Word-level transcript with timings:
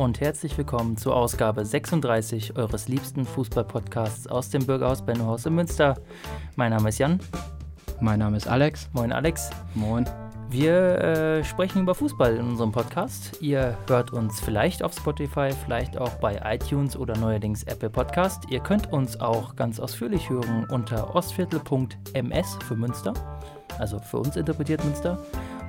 und 0.00 0.18
herzlich 0.22 0.56
willkommen 0.56 0.96
zur 0.96 1.14
Ausgabe 1.14 1.62
36 1.62 2.56
eures 2.56 2.88
liebsten 2.88 3.26
Fußball-Podcasts 3.26 4.26
aus 4.28 4.48
dem 4.48 4.64
Bürgerhaus 4.64 5.04
Bennohaus 5.04 5.44
in 5.44 5.54
Münster. 5.54 5.94
Mein 6.56 6.70
Name 6.70 6.88
ist 6.88 6.96
Jan. 6.96 7.20
Mein 8.00 8.20
Name 8.20 8.38
ist 8.38 8.48
Alex. 8.48 8.88
Moin 8.94 9.12
Alex. 9.12 9.50
Moin. 9.74 10.06
Wir 10.48 10.72
äh, 10.72 11.44
sprechen 11.44 11.82
über 11.82 11.94
Fußball 11.94 12.34
in 12.34 12.48
unserem 12.48 12.72
Podcast. 12.72 13.42
Ihr 13.42 13.76
hört 13.88 14.10
uns 14.14 14.40
vielleicht 14.40 14.82
auf 14.82 14.94
Spotify, 14.94 15.50
vielleicht 15.66 15.98
auch 15.98 16.14
bei 16.14 16.40
iTunes 16.46 16.96
oder 16.96 17.14
neuerdings 17.18 17.64
Apple 17.64 17.90
Podcast. 17.90 18.44
Ihr 18.48 18.60
könnt 18.60 18.90
uns 18.90 19.20
auch 19.20 19.54
ganz 19.54 19.78
ausführlich 19.78 20.30
hören 20.30 20.66
unter 20.70 21.14
ostviertel.ms 21.14 22.58
für 22.66 22.74
Münster, 22.74 23.12
also 23.78 23.98
für 23.98 24.16
uns 24.16 24.34
interpretiert 24.34 24.82
Münster. 24.82 25.18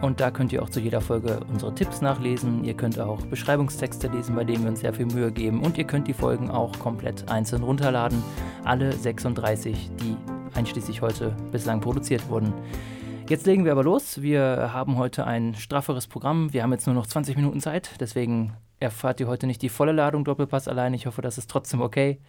Und 0.01 0.19
da 0.19 0.31
könnt 0.31 0.51
ihr 0.51 0.63
auch 0.63 0.69
zu 0.69 0.79
jeder 0.79 0.99
Folge 0.99 1.39
unsere 1.51 1.75
Tipps 1.75 2.01
nachlesen. 2.01 2.63
Ihr 2.63 2.73
könnt 2.73 2.99
auch 2.99 3.21
Beschreibungstexte 3.27 4.07
lesen, 4.07 4.35
bei 4.35 4.43
denen 4.43 4.63
wir 4.63 4.71
uns 4.71 4.79
sehr 4.79 4.93
viel 4.93 5.05
Mühe 5.05 5.31
geben. 5.31 5.61
Und 5.61 5.77
ihr 5.77 5.83
könnt 5.83 6.07
die 6.07 6.13
Folgen 6.13 6.49
auch 6.49 6.77
komplett 6.79 7.29
einzeln 7.29 7.61
runterladen. 7.61 8.23
Alle 8.63 8.91
36, 8.91 9.91
die 10.01 10.17
einschließlich 10.55 11.01
heute 11.01 11.35
bislang 11.51 11.81
produziert 11.81 12.27
wurden. 12.29 12.51
Jetzt 13.29 13.45
legen 13.45 13.63
wir 13.63 13.71
aber 13.71 13.83
los. 13.83 14.21
Wir 14.21 14.71
haben 14.73 14.97
heute 14.97 15.25
ein 15.25 15.53
strafferes 15.53 16.07
Programm. 16.07 16.51
Wir 16.51 16.63
haben 16.63 16.71
jetzt 16.73 16.87
nur 16.87 16.95
noch 16.95 17.05
20 17.05 17.35
Minuten 17.35 17.59
Zeit, 17.59 17.91
deswegen 17.99 18.53
erfahrt 18.81 19.19
ihr 19.19 19.27
heute 19.27 19.47
nicht 19.47 19.61
die 19.61 19.69
volle 19.69 19.91
Ladung 19.91 20.23
Doppelpass 20.23 20.67
allein. 20.67 20.93
Ich 20.93 21.05
hoffe, 21.05 21.21
das 21.21 21.37
ist 21.37 21.49
trotzdem 21.49 21.81
okay. 21.81 22.19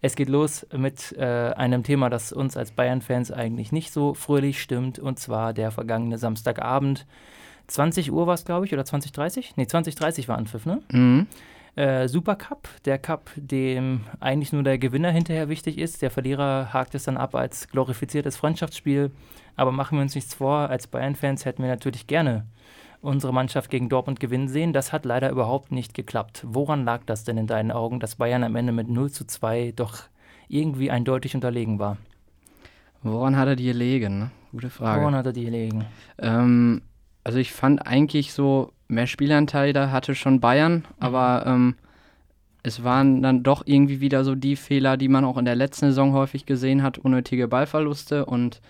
Es 0.00 0.16
geht 0.16 0.28
los 0.28 0.66
mit 0.76 1.12
äh, 1.16 1.52
einem 1.56 1.82
Thema, 1.82 2.10
das 2.10 2.32
uns 2.32 2.56
als 2.56 2.72
Bayern-Fans 2.72 3.30
eigentlich 3.30 3.72
nicht 3.72 3.92
so 3.92 4.14
fröhlich 4.14 4.60
stimmt, 4.60 4.98
und 4.98 5.18
zwar 5.18 5.52
der 5.52 5.70
vergangene 5.70 6.18
Samstagabend. 6.18 7.06
20 7.68 8.10
Uhr 8.10 8.26
war 8.26 8.34
es, 8.34 8.44
glaube 8.44 8.64
ich, 8.66 8.72
oder 8.72 8.82
20.30? 8.82 9.52
Nee, 9.56 9.64
20.30 9.64 10.26
war 10.28 10.38
Anpfiff, 10.38 10.64
ne? 10.64 10.80
Mhm. 10.90 11.26
Äh, 11.76 12.08
Super 12.08 12.34
Cup, 12.34 12.68
der 12.86 12.98
Cup, 12.98 13.30
dem 13.36 14.00
eigentlich 14.18 14.52
nur 14.52 14.62
der 14.64 14.78
Gewinner 14.78 15.10
hinterher 15.10 15.48
wichtig 15.48 15.78
ist. 15.78 16.02
Der 16.02 16.10
Verlierer 16.10 16.72
hakt 16.72 16.94
es 16.94 17.04
dann 17.04 17.16
ab 17.16 17.34
als 17.34 17.68
glorifiziertes 17.68 18.36
Freundschaftsspiel. 18.36 19.12
Aber 19.54 19.70
machen 19.70 19.98
wir 19.98 20.02
uns 20.02 20.14
nichts 20.14 20.34
vor, 20.34 20.70
als 20.70 20.86
Bayern-Fans 20.86 21.44
hätten 21.44 21.62
wir 21.62 21.70
natürlich 21.70 22.06
gerne 22.06 22.46
unsere 23.00 23.32
Mannschaft 23.32 23.70
gegen 23.70 23.88
Dortmund 23.88 24.20
gewinnen 24.20 24.48
sehen. 24.48 24.72
Das 24.72 24.92
hat 24.92 25.04
leider 25.04 25.30
überhaupt 25.30 25.72
nicht 25.72 25.94
geklappt. 25.94 26.44
Woran 26.46 26.84
lag 26.84 27.02
das 27.06 27.24
denn 27.24 27.38
in 27.38 27.46
deinen 27.46 27.70
Augen, 27.70 28.00
dass 28.00 28.16
Bayern 28.16 28.44
am 28.44 28.56
Ende 28.56 28.72
mit 28.72 28.88
0 28.88 29.10
zu 29.10 29.26
2 29.26 29.72
doch 29.76 29.98
irgendwie 30.48 30.90
eindeutig 30.90 31.34
unterlegen 31.34 31.78
war? 31.78 31.98
Woran 33.02 33.36
hat 33.36 33.48
er 33.48 33.56
die 33.56 33.66
gelegen? 33.66 34.18
Ne? 34.18 34.30
Gute 34.52 34.70
Frage. 34.70 35.00
Woran 35.00 35.14
hat 35.14 35.26
er 35.26 35.32
die 35.32 35.44
gelegen? 35.44 35.84
Ähm, 36.18 36.82
also 37.22 37.38
ich 37.38 37.52
fand 37.52 37.86
eigentlich 37.86 38.32
so, 38.32 38.72
mehr 38.88 39.06
Spielanteile 39.06 39.92
hatte 39.92 40.14
schon 40.14 40.40
Bayern, 40.40 40.76
mhm. 40.76 40.84
aber 40.98 41.44
ähm, 41.46 41.74
es 42.62 42.82
waren 42.82 43.22
dann 43.22 43.42
doch 43.42 43.62
irgendwie 43.66 44.00
wieder 44.00 44.24
so 44.24 44.34
die 44.34 44.56
Fehler, 44.56 44.96
die 44.96 45.08
man 45.08 45.24
auch 45.24 45.38
in 45.38 45.44
der 45.44 45.54
letzten 45.54 45.86
Saison 45.86 46.12
häufig 46.12 46.46
gesehen 46.46 46.82
hat, 46.82 46.98
unnötige 46.98 47.46
Ballverluste 47.46 48.26
und 48.26 48.60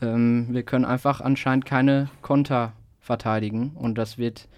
ähm, 0.00 0.48
wir 0.50 0.62
können 0.62 0.84
einfach 0.84 1.20
anscheinend 1.20 1.66
keine 1.66 2.08
Konter 2.22 2.72
verteidigen 3.06 3.72
und 3.74 3.96
das 3.96 4.18
wird 4.18 4.48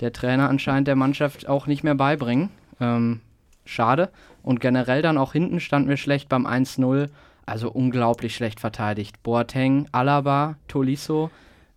der 0.00 0.12
Trainer 0.12 0.48
anscheinend 0.48 0.88
der 0.88 0.96
Mannschaft 0.96 1.48
auch 1.48 1.66
nicht 1.66 1.84
mehr 1.84 1.94
beibringen. 1.94 2.50
Ähm, 2.80 3.20
schade. 3.64 4.10
Und 4.42 4.60
generell 4.60 5.02
dann 5.02 5.18
auch 5.18 5.32
hinten 5.32 5.60
standen 5.60 5.88
wir 5.88 5.96
schlecht 5.96 6.28
beim 6.28 6.46
1-0. 6.46 7.08
Also 7.46 7.70
unglaublich 7.70 8.34
schlecht 8.34 8.60
verteidigt. 8.60 9.22
Boateng, 9.22 9.88
Alaba, 9.92 10.56
Tolisso, 10.68 11.30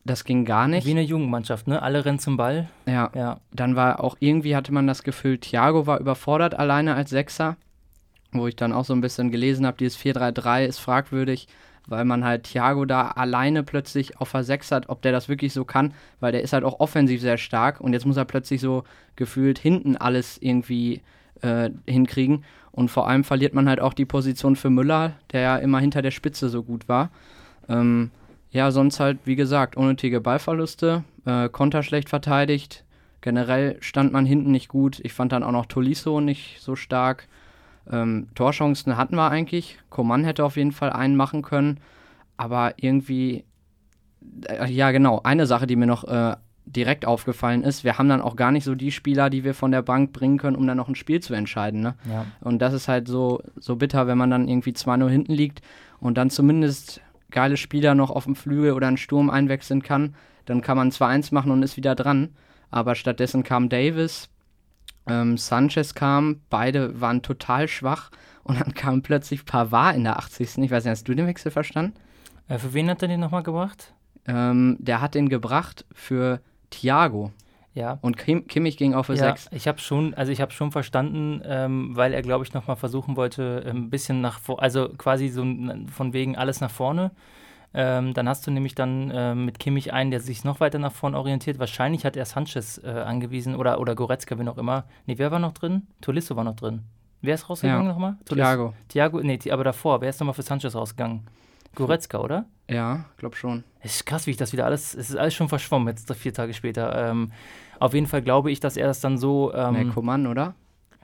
das 0.06 0.24
ging 0.24 0.46
gar 0.46 0.68
nicht. 0.68 0.86
Wie 0.86 0.92
eine 0.92 1.02
Jugendmannschaft, 1.02 1.68
ne? 1.68 1.82
Alle 1.82 2.06
rennen 2.06 2.20
zum 2.20 2.38
Ball. 2.38 2.68
Ja. 2.86 3.10
ja. 3.16 3.40
Dann 3.52 3.76
war 3.76 4.04
auch 4.04 4.18
irgendwie, 4.20 4.56
hatte 4.56 4.74
man 4.74 4.86
das 4.86 5.04
Gefühl, 5.04 5.38
Thiago 5.38 5.88
war 5.88 6.00
überfordert 6.00 6.56
alleine 6.56 6.96
als 6.96 7.10
Sechser. 7.10 7.58
Wo 8.32 8.48
ich 8.48 8.56
dann 8.56 8.74
auch 8.74 8.86
so 8.86 8.94
ein 8.94 9.02
bisschen 9.02 9.32
gelesen 9.32 9.66
habe, 9.66 9.78
dieses 9.78 9.98
4-3-3 9.98 10.66
ist 10.66 10.80
fragwürdig 10.80 11.48
weil 11.88 12.06
man 12.06 12.24
halt 12.24 12.44
Thiago 12.44 12.86
da 12.86 13.10
alleine 13.10 13.64
plötzlich 13.64 14.20
auf 14.20 14.32
der 14.32 14.44
6 14.44 14.72
hat, 14.72 14.90
ob 14.90 15.02
der 15.02 15.12
das 15.12 15.30
wirklich 15.30 15.54
so 15.54 15.66
kann, 15.66 15.94
weil 16.20 16.32
der 16.32 16.42
ist 16.42 16.54
halt 16.54 16.64
auch 16.64 16.80
offensiv 16.80 17.22
sehr 17.22 17.38
stark 17.38 17.82
und 17.82 17.94
jetzt 17.94 18.06
muss 18.06 18.18
er 18.18 18.26
plötzlich 18.26 18.62
so 18.62 18.84
gefühlt 19.16 19.60
hinten 19.60 19.98
alles 19.98 20.38
irgendwie 20.42 21.02
äh, 21.42 21.70
hinkriegen 21.88 22.44
und 22.72 22.90
vor 22.90 23.08
allem 23.08 23.24
verliert 23.24 23.54
man 23.54 23.70
halt 23.70 23.80
auch 23.80 23.94
die 23.94 24.06
Position 24.06 24.56
für 24.56 24.70
Müller, 24.70 25.14
der 25.32 25.42
ja 25.42 25.58
immer 25.58 25.80
hinter 25.80 26.02
der 26.02 26.12
Spitze 26.12 26.50
so 26.50 26.64
gut 26.64 26.90
war. 26.90 27.12
Ähm, 27.70 28.12
ja, 28.52 28.72
sonst 28.72 29.00
halt, 29.00 29.20
wie 29.26 29.36
gesagt, 29.36 29.76
unnötige 29.76 30.22
Ballverluste, 30.22 31.04
äh, 31.26 31.50
Konter 31.50 31.84
schlecht 31.84 32.10
verteidigt, 32.10 32.84
generell 33.22 33.78
stand 33.80 34.12
man 34.12 34.26
hinten 34.26 34.52
nicht 34.52 34.68
gut. 34.68 35.00
Ich 35.04 35.14
fand 35.14 35.32
dann 35.32 35.44
auch 35.44 35.52
noch 35.52 35.66
Tolisso 35.66 36.22
nicht 36.22 36.62
so 36.62 36.76
stark. 36.76 37.28
Ähm, 37.92 38.28
Torchancen 38.36 38.98
hatten 38.98 39.16
wir 39.16 39.30
eigentlich. 39.30 39.80
Coman 39.90 40.24
hätte 40.24 40.46
auf 40.46 40.58
jeden 40.58 40.72
Fall 40.72 40.92
einen 40.92 41.16
machen 41.16 41.42
können. 41.42 41.80
Aber 42.38 42.74
irgendwie, 42.78 43.46
äh, 44.48 44.72
ja 44.72 44.92
genau, 44.92 45.22
eine 45.24 45.46
Sache, 45.46 45.68
die 45.68 45.76
mir 45.76 45.86
noch 45.86 46.04
äh, 46.06 46.36
direkt 46.66 47.06
aufgefallen 47.06 47.64
ist, 47.64 47.84
wir 47.84 47.98
haben 47.98 48.10
dann 48.10 48.22
auch 48.22 48.36
gar 48.36 48.52
nicht 48.52 48.64
so 48.64 48.76
die 48.76 48.92
Spieler, 48.92 49.30
die 49.30 49.44
wir 49.44 49.54
von 49.54 49.72
der 49.72 49.82
Bank 49.82 50.14
bringen 50.14 50.38
können, 50.38 50.56
um 50.56 50.66
dann 50.66 50.78
noch 50.78 50.88
ein 50.88 50.96
Spiel 50.96 51.20
zu 51.20 51.34
entscheiden. 51.34 51.82
Ne? 51.82 51.96
Ja. 52.10 52.26
Und 52.42 52.62
das 52.62 52.74
ist 52.74 52.88
halt 52.88 53.08
so, 53.08 53.42
so 53.58 53.76
bitter, 53.76 54.08
wenn 54.08 54.18
man 54.18 54.30
dann 54.30 54.48
irgendwie 54.48 54.72
2-0 54.72 55.10
hinten 55.10 55.34
liegt 55.34 55.62
und 56.00 56.18
dann 56.18 56.30
zumindest 56.30 57.02
geile 57.32 57.58
Spieler 57.58 57.96
noch 57.96 58.12
auf 58.12 58.26
dem 58.26 58.36
Flügel 58.36 58.74
oder 58.74 58.88
einen 58.88 58.98
Sturm 58.98 59.30
einwechseln 59.30 59.82
kann. 59.82 60.16
Dann 60.46 60.62
kann 60.62 60.78
man 60.78 60.92
2-1 60.92 61.34
machen 61.34 61.52
und 61.52 61.64
ist 61.64 61.78
wieder 61.78 61.96
dran. 61.96 62.30
Aber 62.70 62.96
stattdessen 62.96 63.44
kam 63.44 63.70
Davis, 63.70 64.30
ähm, 65.08 65.38
Sanchez 65.38 65.94
kam, 65.94 66.42
beide 66.50 67.00
waren 67.02 67.22
total 67.22 67.68
schwach 67.68 68.10
und 68.44 68.60
dann 68.60 68.74
kam 68.74 69.02
plötzlich 69.02 69.46
Pavard 69.46 69.96
in 69.96 70.04
der 70.04 70.18
80. 70.18 70.58
Ich 70.60 70.72
weiß 70.72 70.84
nicht, 70.84 70.92
hast 70.92 71.08
du 71.08 71.14
den 71.14 71.28
Wechsel 71.28 71.52
verstanden? 71.52 71.94
Äh, 72.48 72.58
für 72.58 72.74
wen 72.74 72.90
hat 72.90 73.02
er 73.02 73.08
den 73.08 73.20
nochmal 73.20 73.44
gebracht? 73.44 73.94
Ähm, 74.28 74.78
der 74.80 75.02
hat 75.02 75.16
den 75.16 75.30
gebracht 75.30 75.86
für 75.94 76.42
Thiago. 76.70 77.32
Ja. 77.74 77.98
Und 78.02 78.18
Kim, 78.18 78.48
Kimmich 78.48 78.78
ging 78.78 78.94
auch 78.94 79.04
für 79.04 79.16
ja, 79.16 79.36
6. 79.36 79.50
Ich 79.52 79.68
habe 79.68 79.80
schon, 79.80 80.14
also 80.14 80.32
ich 80.32 80.42
habe 80.42 80.52
schon 80.52 80.72
verstanden, 80.72 81.42
ähm, 81.44 81.96
weil 81.96 82.14
er, 82.14 82.22
glaube 82.22 82.46
ich, 82.46 82.54
nochmal 82.54 82.76
versuchen 82.76 83.16
wollte, 83.18 83.64
ein 83.68 83.90
bisschen 83.90 84.22
nach 84.22 84.40
vor, 84.40 84.62
also 84.62 84.90
quasi 84.90 85.30
so 85.30 85.44
von 85.92 86.14
wegen 86.14 86.36
alles 86.38 86.62
nach 86.62 86.70
vorne. 86.70 87.12
Ähm, 87.74 88.14
dann 88.14 88.30
hast 88.30 88.46
du 88.46 88.52
nämlich 88.52 88.76
dann 88.76 89.10
äh, 89.10 89.34
mit 89.34 89.60
Kimmich 89.60 89.94
einen, 89.94 90.12
der 90.12 90.20
sich 90.20 90.44
noch 90.44 90.60
weiter 90.60 90.80
nach 90.80 90.92
vorne 90.92 91.18
orientiert. 91.18 91.60
Wahrscheinlich 91.60 92.06
hat 92.06 92.16
er 92.16 92.26
Sanchez 92.26 92.80
äh, 92.84 92.90
angewiesen 92.90 93.56
oder, 93.56 93.80
oder 93.80 93.96
Goretzka, 93.96 94.38
wie 94.38 94.48
auch 94.48 94.58
immer. 94.58 94.86
Nee, 95.06 95.18
wer 95.18 95.32
war 95.32 95.40
noch 95.40 95.54
drin? 95.54 95.88
Tolisso 96.02 96.36
war 96.36 96.44
noch 96.44 96.56
drin. 96.56 96.84
Wer 97.22 97.36
ist 97.36 97.50
rausgegangen 97.50 97.86
ja. 97.86 97.92
nochmal? 97.92 98.18
Thiago. 98.26 98.74
Thiago, 98.90 99.22
nee, 99.22 99.40
aber 99.50 99.64
davor. 99.64 100.02
Wer 100.02 100.10
ist 100.10 100.20
nochmal 100.20 100.34
für 100.34 100.42
Sanchez 100.42 100.76
rausgegangen? 100.76 101.22
Goretzka, 101.74 102.20
oder? 102.20 102.46
Ja, 102.70 103.06
glaub 103.18 103.36
schon. 103.36 103.64
Es 103.80 103.96
ist 103.96 104.06
krass, 104.06 104.28
wie 104.28 104.32
ich 104.32 104.38
das 104.38 104.54
wieder 104.54 104.66
alles, 104.66 104.94
es 104.94 105.10
ist 105.10 105.16
alles 105.16 105.34
schon 105.34 105.50
verschwommen 105.50 105.88
jetzt 105.88 106.14
vier 106.14 106.34
Tage 106.34 106.54
später. 106.54 107.10
Ähm, 107.10 107.32
auf 107.80 107.94
jeden 107.94 108.08
Fall 108.08 108.22
glaube 108.22 108.52
ich, 108.52 108.60
dass 108.60 108.78
er 108.78 108.88
das 108.88 109.00
dann 109.00 109.18
so. 109.18 109.54
Ähm, 109.54 109.74
nee, 109.74 109.86
Coman, 109.86 110.28
oder? 110.28 110.54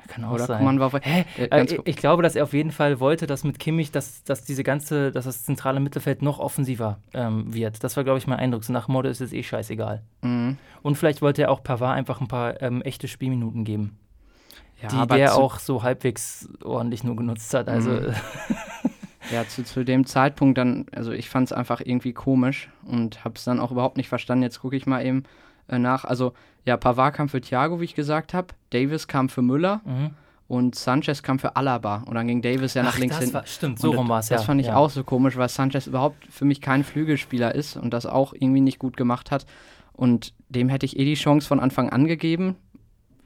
Kann 0.08 0.24
auch 0.24 0.34
Oder 0.34 0.46
sein. 0.46 0.64
Man 0.64 0.80
war, 0.80 0.92
Hä? 1.02 1.26
Äh, 1.38 1.66
ich, 1.66 1.80
ich 1.84 1.96
glaube, 1.98 2.24
dass 2.24 2.36
er 2.36 2.44
auf 2.44 2.54
jeden 2.54 2.72
Fall 2.72 3.00
wollte, 3.00 3.28
dass 3.28 3.44
mit 3.44 3.60
Kimmich, 3.60 3.92
dass, 3.92 4.24
dass 4.24 4.44
diese 4.44 4.64
ganze, 4.64 5.12
dass 5.12 5.26
das 5.26 5.44
zentrale 5.44 5.80
Mittelfeld 5.80 6.22
noch 6.22 6.40
offensiver 6.40 7.00
ähm, 7.14 7.54
wird. 7.54 7.84
Das 7.84 7.98
war, 7.98 8.04
glaube 8.04 8.20
ich, 8.20 8.28
mein 8.28 8.40
Eindruck. 8.40 8.64
So 8.64 8.74
nach 8.74 8.88
Motto 8.88 9.10
ist 9.10 9.22
es 9.22 9.34
eh 9.34 9.44
scheißegal. 9.44 10.02
Mhm. 10.22 10.58
Und 10.82 10.96
vielleicht 10.96 11.22
wollte 11.22 11.44
er 11.44 11.52
auch 11.52 11.64
Pavard 11.64 11.98
einfach 11.98 12.22
ein 12.22 12.28
paar 12.28 12.62
ähm, 12.62 12.82
echte 12.82 13.08
Spielminuten 13.08 13.66
geben. 13.66 13.98
Ja, 14.82 15.06
die 15.06 15.16
der 15.16 15.36
auch 15.36 15.60
so 15.60 15.84
halbwegs 15.84 16.48
ordentlich 16.64 17.04
nur 17.04 17.16
genutzt 17.16 17.54
hat. 17.54 17.68
Also. 17.68 17.92
Mhm. 17.92 18.14
ja, 19.31 19.48
zu, 19.48 19.63
zu 19.63 19.84
dem 19.84 20.06
Zeitpunkt 20.06 20.57
dann, 20.57 20.86
also 20.94 21.12
ich 21.12 21.30
fand 21.30 21.48
es 21.48 21.54
einfach 21.54 21.81
irgendwie 21.84 22.13
komisch 22.13 22.69
und 22.86 23.24
habe 23.24 23.36
es 23.36 23.44
dann 23.44 23.60
auch 23.60 23.72
überhaupt 23.72 23.98
nicht 23.98 24.10
verstanden. 24.10 24.44
Jetzt 24.44 24.62
gucke 24.62 24.78
ich 24.78 24.86
mal 24.86 25.06
eben 25.06 25.19
äh, 25.19 25.28
nach. 25.77 26.06
Also 26.06 26.33
ja, 26.66 26.77
Pavard 26.77 27.16
kam 27.16 27.30
für 27.30 27.42
Thiago, 27.42 27.80
wie 27.80 27.86
ich 27.86 27.95
gesagt 27.95 28.33
habe. 28.33 28.48
Davis 28.71 29.07
kam 29.07 29.30
für 29.30 29.42
Müller. 29.42 29.81
Mhm. 29.86 30.12
Und 30.48 30.74
Sanchez 30.74 31.21
kam 31.21 31.38
für 31.38 31.56
Alaba. 31.56 32.04
Und 32.07 32.16
dann 32.16 32.27
ging 32.27 32.42
Davis 32.42 32.74
ja 32.74 32.81
nach 32.81 32.95
Ach, 32.95 32.98
links 32.98 33.18
das 33.18 33.25
hin. 33.25 33.33
War, 33.36 33.45
stimmt, 33.45 33.77
so 33.77 33.92
rum 33.92 34.10
war 34.10 34.19
es 34.19 34.30
ja. 34.30 34.38
Das 34.38 34.48
fand 34.48 34.60
ich 34.60 34.68
ja. 34.68 34.75
auch 34.75 34.89
so 34.89 35.04
komisch, 35.04 35.38
weil 35.38 35.48
Sanchez 35.48 35.86
überhaupt 35.86 36.25
für 36.31 36.44
mich 36.44 36.60
kein 36.60 36.83
Flügelspieler 36.83 37.54
ist 37.54 37.77
und 37.77 37.94
das 37.94 38.07
auch 38.07 38.33
irgendwie 38.33 38.62
nicht 38.62 38.80
gut 38.80 38.98
gemacht 38.98 39.30
hat. 39.30 39.45
Und 39.94 40.33
dem 40.50 40.68
hätte 40.68 40.88
ich 40.88 40.98
eh 40.98 41.06
die 41.06 41.13
Chance 41.13 41.48
von 41.48 41.60
Anfang 41.60 41.89
an 41.89 42.07
gegeben. 42.07 42.56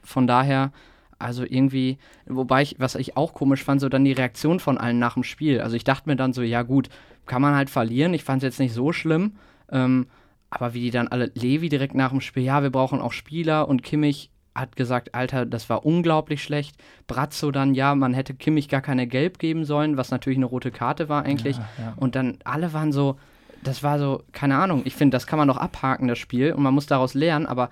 Von 0.02 0.28
daher, 0.28 0.74
also 1.18 1.46
irgendwie, 1.48 1.98
wobei 2.26 2.62
ich, 2.62 2.76
was 2.80 2.96
ich 2.96 3.16
auch 3.16 3.34
komisch 3.34 3.64
fand, 3.64 3.80
so 3.80 3.88
dann 3.88 4.04
die 4.04 4.12
Reaktion 4.12 4.60
von 4.60 4.78
allen 4.78 5.00
nach 5.00 5.14
dem 5.14 5.24
Spiel. 5.24 5.62
Also 5.62 5.78
ich 5.78 5.86
dachte 5.86 6.10
mir 6.10 6.18
dann 6.18 6.34
so, 6.34 6.42
ja 6.42 6.64
gut, 6.64 6.90
kann 7.26 7.42
man 7.42 7.56
halt 7.56 7.70
verlieren. 7.70 8.14
Ich 8.14 8.26
fand 8.26 8.44
es 8.44 8.48
jetzt 8.48 8.60
nicht 8.60 8.74
so 8.74 8.92
schlimm. 8.92 9.38
Ähm, 9.72 10.08
aber 10.54 10.74
wie 10.74 10.82
die 10.82 10.92
dann 10.92 11.08
alle, 11.08 11.32
Levi 11.34 11.70
direkt 11.70 11.96
nach 11.96 12.12
dem 12.12 12.22
Spiel, 12.22 12.44
ja, 12.44 12.62
wir 12.62 12.70
brauchen 12.70 13.02
auch 13.02 13.12
Spieler 13.12 13.68
und 13.68 13.84
Kimmich 13.84 14.30
hat 14.56 14.76
gesagt, 14.76 15.16
Alter, 15.16 15.48
das 15.48 15.68
war 15.70 15.84
unglaublich 15.84 16.44
schlecht. 16.44 16.76
Brazzo 17.08 17.50
dann, 17.50 17.74
ja, 17.74 17.96
man 17.96 18.14
hätte 18.14 18.36
Kimmich 18.36 18.70
gar 18.70 18.82
keine 18.82 19.08
Gelb 19.08 19.40
geben 19.40 19.66
sollen, 19.66 19.98
was 19.98 20.12
natürlich 20.12 20.38
eine 20.38 20.46
rote 20.46 20.70
Karte 20.70 21.10
war 21.10 21.24
eigentlich. 21.24 21.58
Ja, 21.58 21.68
ja. 21.80 21.94
Und 21.96 22.16
dann 22.16 22.38
alle 22.44 22.72
waren 22.72 22.92
so, 22.92 23.18
das 23.64 23.82
war 23.82 23.98
so, 23.98 24.22
keine 24.32 24.58
Ahnung, 24.58 24.84
ich 24.86 24.96
finde, 24.96 25.16
das 25.16 25.26
kann 25.26 25.40
man 25.40 25.48
doch 25.48 25.58
abhaken, 25.58 26.08
das 26.08 26.20
Spiel, 26.20 26.54
und 26.54 26.62
man 26.62 26.74
muss 26.74 26.86
daraus 26.86 27.16
lernen, 27.16 27.48
aber 27.48 27.72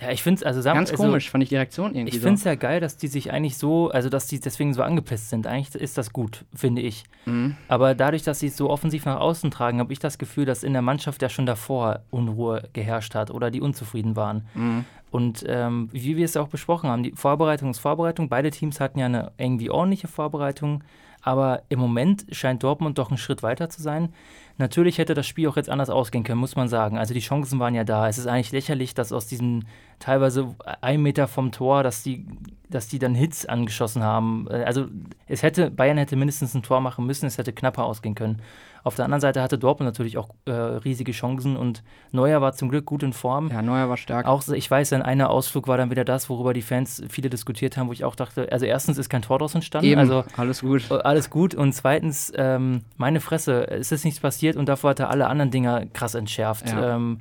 Ja, 0.00 0.10
ich 0.10 0.22
finde 0.22 0.38
es 0.38 0.42
also 0.42 0.62
Ganz 0.62 0.90
also, 0.90 1.02
komisch, 1.02 1.30
fand 1.30 1.44
ich 1.44 1.50
die 1.50 1.56
Reaktion 1.56 1.94
irgendwie 1.94 2.08
Ich 2.08 2.20
so. 2.20 2.26
finde 2.26 2.38
es 2.38 2.44
ja 2.44 2.56
geil, 2.56 2.80
dass 2.80 2.96
die 2.96 3.06
sich 3.06 3.32
eigentlich 3.32 3.56
so, 3.56 3.90
also 3.90 4.08
dass 4.08 4.26
die 4.26 4.40
deswegen 4.40 4.74
so 4.74 4.82
angepisst 4.82 5.30
sind. 5.30 5.46
Eigentlich 5.46 5.80
ist 5.80 5.96
das 5.96 6.12
gut, 6.12 6.44
finde 6.54 6.82
ich. 6.82 7.04
Mhm. 7.26 7.56
Aber 7.68 7.94
dadurch, 7.94 8.24
dass 8.24 8.40
sie 8.40 8.48
es 8.48 8.56
so 8.56 8.70
offensiv 8.70 9.04
nach 9.06 9.20
außen 9.20 9.50
tragen, 9.52 9.78
habe 9.78 9.92
ich 9.92 10.00
das 10.00 10.18
Gefühl, 10.18 10.46
dass 10.46 10.64
in 10.64 10.72
der 10.72 10.82
Mannschaft 10.82 11.22
ja 11.22 11.28
schon 11.28 11.46
davor 11.46 12.00
Unruhe 12.10 12.68
geherrscht 12.72 13.14
hat 13.14 13.30
oder 13.30 13.50
die 13.52 13.60
unzufrieden 13.60 14.16
waren. 14.16 14.46
Mhm. 14.54 14.84
Und 15.12 15.44
ähm, 15.46 15.88
wie 15.92 16.16
wir 16.16 16.24
es 16.24 16.36
auch 16.36 16.48
besprochen 16.48 16.90
haben, 16.90 17.04
die 17.04 17.12
Vorbereitung 17.12 17.70
ist 17.70 17.78
Vorbereitung. 17.78 18.28
Beide 18.28 18.50
Teams 18.50 18.80
hatten 18.80 18.98
ja 18.98 19.06
eine 19.06 19.30
irgendwie 19.38 19.70
ordentliche 19.70 20.08
Vorbereitung. 20.08 20.82
Aber 21.26 21.62
im 21.70 21.78
Moment 21.78 22.26
scheint 22.32 22.62
Dortmund 22.62 22.98
doch 22.98 23.08
einen 23.08 23.16
Schritt 23.16 23.42
weiter 23.42 23.70
zu 23.70 23.80
sein. 23.80 24.12
Natürlich 24.58 24.98
hätte 24.98 25.14
das 25.14 25.26
Spiel 25.26 25.48
auch 25.48 25.56
jetzt 25.56 25.70
anders 25.70 25.88
ausgehen 25.88 26.22
können, 26.22 26.38
muss 26.38 26.54
man 26.54 26.68
sagen. 26.68 26.98
Also 26.98 27.14
die 27.14 27.20
Chancen 27.20 27.58
waren 27.58 27.74
ja 27.74 27.82
da. 27.82 28.06
Es 28.08 28.18
ist 28.18 28.26
eigentlich 28.26 28.52
lächerlich, 28.52 28.92
dass 28.92 29.10
aus 29.10 29.26
diesem 29.26 29.62
teilweise 29.98 30.54
ein 30.82 31.02
Meter 31.02 31.26
vom 31.26 31.50
Tor, 31.50 31.82
dass 31.82 32.02
die, 32.02 32.26
dass 32.68 32.88
die 32.88 32.98
dann 32.98 33.14
Hits 33.14 33.46
angeschossen 33.46 34.02
haben. 34.02 34.46
Äh, 34.50 34.64
Also 34.64 34.86
es 35.26 35.42
hätte, 35.42 35.70
Bayern 35.70 35.96
hätte 35.96 36.14
mindestens 36.14 36.54
ein 36.54 36.62
Tor 36.62 36.80
machen 36.82 37.06
müssen, 37.06 37.24
es 37.24 37.38
hätte 37.38 37.54
knapper 37.54 37.84
ausgehen 37.84 38.14
können. 38.14 38.42
Auf 38.84 38.96
der 38.96 39.06
anderen 39.06 39.22
Seite 39.22 39.40
hatte 39.42 39.58
Dortmund 39.58 39.88
natürlich 39.88 40.18
auch 40.18 40.28
äh, 40.44 40.52
riesige 40.52 41.12
Chancen 41.12 41.56
und 41.56 41.82
Neuer 42.12 42.42
war 42.42 42.52
zum 42.52 42.68
Glück 42.68 42.84
gut 42.84 43.02
in 43.02 43.14
Form. 43.14 43.50
Ja, 43.50 43.62
Neuer 43.62 43.88
war 43.88 43.96
stark. 43.96 44.26
Auch, 44.26 44.46
ich 44.48 44.70
weiß, 44.70 44.90
sein 44.90 45.00
einer 45.00 45.30
Ausflug 45.30 45.66
war 45.68 45.78
dann 45.78 45.90
wieder 45.90 46.04
das, 46.04 46.28
worüber 46.28 46.52
die 46.52 46.60
Fans 46.60 47.02
viele 47.08 47.30
diskutiert 47.30 47.78
haben, 47.78 47.88
wo 47.88 47.92
ich 47.92 48.04
auch 48.04 48.14
dachte, 48.14 48.52
also 48.52 48.66
erstens 48.66 48.98
ist 48.98 49.08
kein 49.08 49.22
Tor 49.22 49.38
daraus 49.38 49.54
entstanden, 49.54 49.88
Eben, 49.88 50.00
also 50.00 50.24
alles 50.36 50.60
gut. 50.60 50.90
alles 50.92 51.30
gut 51.30 51.54
und 51.54 51.72
zweitens, 51.72 52.30
ähm, 52.36 52.82
meine 52.98 53.20
Fresse, 53.20 53.66
es 53.70 53.90
ist 53.90 54.04
nichts 54.04 54.20
passiert 54.20 54.56
und 54.56 54.68
davor 54.68 54.90
hat 54.90 55.00
er 55.00 55.08
alle 55.08 55.28
anderen 55.28 55.50
Dinger 55.50 55.86
krass 55.86 56.14
entschärft. 56.14 56.68
Ja. 56.68 56.96
Ähm, 56.96 57.20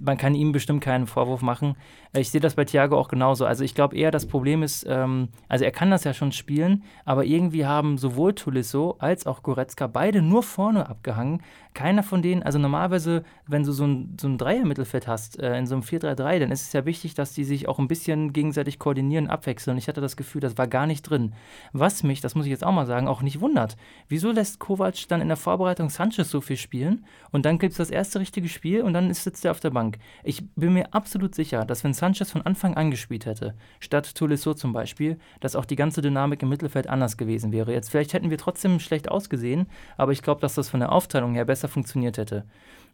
man 0.00 0.16
kann 0.16 0.34
ihm 0.34 0.52
bestimmt 0.52 0.82
keinen 0.82 1.06
Vorwurf 1.06 1.42
machen. 1.42 1.76
Ich 2.16 2.30
sehe 2.30 2.40
das 2.40 2.54
bei 2.54 2.64
Thiago 2.64 2.96
auch 2.98 3.08
genauso. 3.08 3.44
Also 3.44 3.62
ich 3.62 3.74
glaube 3.74 3.96
eher, 3.96 4.10
das 4.10 4.26
Problem 4.26 4.62
ist, 4.62 4.86
ähm, 4.88 5.28
also 5.48 5.64
er 5.64 5.70
kann 5.70 5.90
das 5.90 6.04
ja 6.04 6.14
schon 6.14 6.32
spielen, 6.32 6.82
aber 7.04 7.24
irgendwie 7.24 7.66
haben 7.66 7.98
sowohl 7.98 8.34
Tulisso 8.34 8.96
als 8.98 9.26
auch 9.26 9.42
Goretzka 9.42 9.86
beide 9.86 10.22
nur 10.22 10.42
vorne 10.42 10.88
abgehangen. 10.88 11.42
Keiner 11.74 12.02
von 12.02 12.22
denen, 12.22 12.42
also 12.42 12.58
normalerweise, 12.58 13.22
wenn 13.46 13.62
du 13.62 13.72
so 13.72 13.84
ein, 13.86 14.16
so 14.18 14.28
ein 14.28 14.38
Dreier-Mittelfeld 14.38 15.06
hast, 15.06 15.38
äh, 15.38 15.58
in 15.58 15.66
so 15.66 15.74
einem 15.74 15.82
4-3-3, 15.82 16.38
dann 16.38 16.50
ist 16.50 16.62
es 16.62 16.72
ja 16.72 16.86
wichtig, 16.86 17.14
dass 17.14 17.34
die 17.34 17.44
sich 17.44 17.68
auch 17.68 17.78
ein 17.78 17.88
bisschen 17.88 18.32
gegenseitig 18.32 18.78
koordinieren, 18.78 19.28
abwechseln. 19.28 19.76
Ich 19.76 19.86
hatte 19.86 20.00
das 20.00 20.16
Gefühl, 20.16 20.40
das 20.40 20.56
war 20.56 20.68
gar 20.68 20.86
nicht 20.86 21.02
drin. 21.02 21.34
Was 21.72 22.02
mich, 22.02 22.22
das 22.22 22.34
muss 22.34 22.46
ich 22.46 22.50
jetzt 22.50 22.64
auch 22.64 22.72
mal 22.72 22.86
sagen, 22.86 23.08
auch 23.08 23.20
nicht 23.20 23.40
wundert. 23.40 23.76
Wieso 24.08 24.30
lässt 24.30 24.58
Kovac 24.58 25.06
dann 25.08 25.20
in 25.20 25.28
der 25.28 25.36
Vorbereitung 25.36 25.90
Sanchez 25.90 26.30
so 26.30 26.40
viel 26.40 26.56
spielen 26.56 27.04
und 27.30 27.44
dann 27.44 27.58
gibt 27.58 27.72
es 27.72 27.78
das 27.78 27.90
erste 27.90 28.20
richtige 28.20 28.48
Spiel 28.48 28.80
und 28.80 28.94
dann 28.94 29.12
sitzt 29.12 29.44
er 29.44 29.50
auf 29.50 29.60
der 29.60 29.70
Bank? 29.70 29.98
Ich 30.24 30.48
bin 30.54 30.72
mir 30.72 30.94
absolut 30.94 31.34
sicher, 31.34 31.66
dass 31.66 31.84
wenn 31.84 31.92
Sanchez 31.92 32.05
von 32.14 32.42
Anfang 32.42 32.74
an 32.74 32.90
gespielt 32.90 33.26
hätte, 33.26 33.54
statt 33.80 34.14
Tolisso 34.14 34.54
zum 34.54 34.72
Beispiel, 34.72 35.18
dass 35.40 35.56
auch 35.56 35.64
die 35.64 35.76
ganze 35.76 36.02
Dynamik 36.02 36.42
im 36.42 36.48
Mittelfeld 36.48 36.88
anders 36.88 37.16
gewesen 37.16 37.52
wäre. 37.52 37.72
Jetzt 37.72 37.90
vielleicht 37.90 38.12
hätten 38.12 38.30
wir 38.30 38.38
trotzdem 38.38 38.80
schlecht 38.80 39.10
ausgesehen, 39.10 39.66
aber 39.96 40.12
ich 40.12 40.22
glaube, 40.22 40.40
dass 40.40 40.54
das 40.54 40.68
von 40.68 40.80
der 40.80 40.92
Aufteilung 40.92 41.34
her 41.34 41.44
besser 41.44 41.68
funktioniert 41.68 42.18
hätte. 42.18 42.44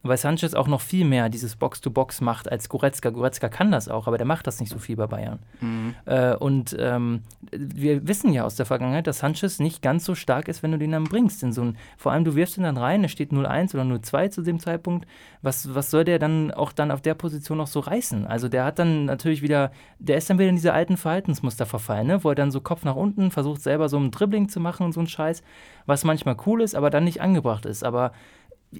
Weil 0.03 0.17
Sanchez 0.17 0.55
auch 0.55 0.67
noch 0.67 0.81
viel 0.81 1.05
mehr 1.05 1.29
dieses 1.29 1.55
Box-to-Box 1.57 2.21
macht 2.21 2.51
als 2.51 2.69
Goretzka. 2.69 3.11
Goretzka 3.11 3.49
kann 3.49 3.71
das 3.71 3.89
auch, 3.89 4.09
aber 4.09 4.19
der 4.19 4.27
macht 4.27 4.47
das 4.47 4.59
nicht 4.59 4.71
so 4.71 4.79
viel 4.79 4.97
bei 4.97 5.07
Bayern. 5.07 5.39
Mhm. 5.61 5.95
Äh, 6.07 6.35
und 6.35 6.77
ähm, 6.79 7.23
wir 7.53 8.09
wissen 8.09 8.33
ja 8.33 8.45
aus 8.45 8.57
der 8.57 8.67
Vergangenheit, 8.67 9.07
dass 9.07 9.19
Sanchez 9.19 9.61
nicht 9.61 9.81
ganz 9.81 10.05
so 10.05 10.15
stark 10.15 10.49
ist, 10.49 10.63
wenn 10.63 10.73
du 10.73 10.79
den 10.79 10.91
dann 10.91 11.05
bringst. 11.05 11.43
In 11.43 11.53
so 11.53 11.63
ein, 11.63 11.77
vor 11.97 12.11
allem, 12.11 12.25
du 12.25 12.35
wirfst 12.35 12.57
ihn 12.57 12.65
dann 12.65 12.77
rein, 12.77 13.05
er 13.05 13.09
steht 13.09 13.31
0-1 13.31 13.75
oder 13.75 13.85
0-2 13.85 14.31
zu 14.31 14.43
dem 14.43 14.59
Zeitpunkt. 14.59 15.07
Was, 15.41 15.73
was 15.75 15.91
soll 15.91 16.05
der 16.05 16.19
dann 16.19 16.51
auch 16.51 16.73
dann 16.73 16.91
auf 16.91 17.01
der 17.01 17.15
Position 17.15 17.59
noch 17.59 17.69
so 17.69 17.81
reißen? 17.81 18.27
Also 18.27 18.49
der 18.49 18.65
hat 18.65 18.79
dann 18.79 19.05
natürlich 19.05 19.43
wieder, 19.43 19.71
der 19.99 20.17
ist 20.17 20.29
dann 20.29 20.39
wieder 20.39 20.49
in 20.49 20.57
diese 20.57 20.73
alten 20.73 20.97
Verhaltensmuster 20.97 21.67
verfallen, 21.67 22.09
ne? 22.09 22.25
wo 22.25 22.31
er 22.31 22.35
dann 22.35 22.51
so 22.51 22.61
Kopf 22.61 22.85
nach 22.85 22.97
unten 22.97 23.31
versucht, 23.31 23.63
selber 23.63 23.89
so 23.89 23.99
ein 23.99 24.11
Dribbling 24.11 24.49
zu 24.49 24.59
machen 24.59 24.85
und 24.85 24.93
so 24.93 25.01
ein 25.01 25.07
Scheiß, 25.07 25.43
was 25.87 26.05
manchmal 26.05 26.37
cool 26.47 26.61
ist, 26.61 26.75
aber 26.75 26.91
dann 26.91 27.05
nicht 27.05 27.21
angebracht 27.21 27.67
ist. 27.67 27.85
Aber 27.85 28.13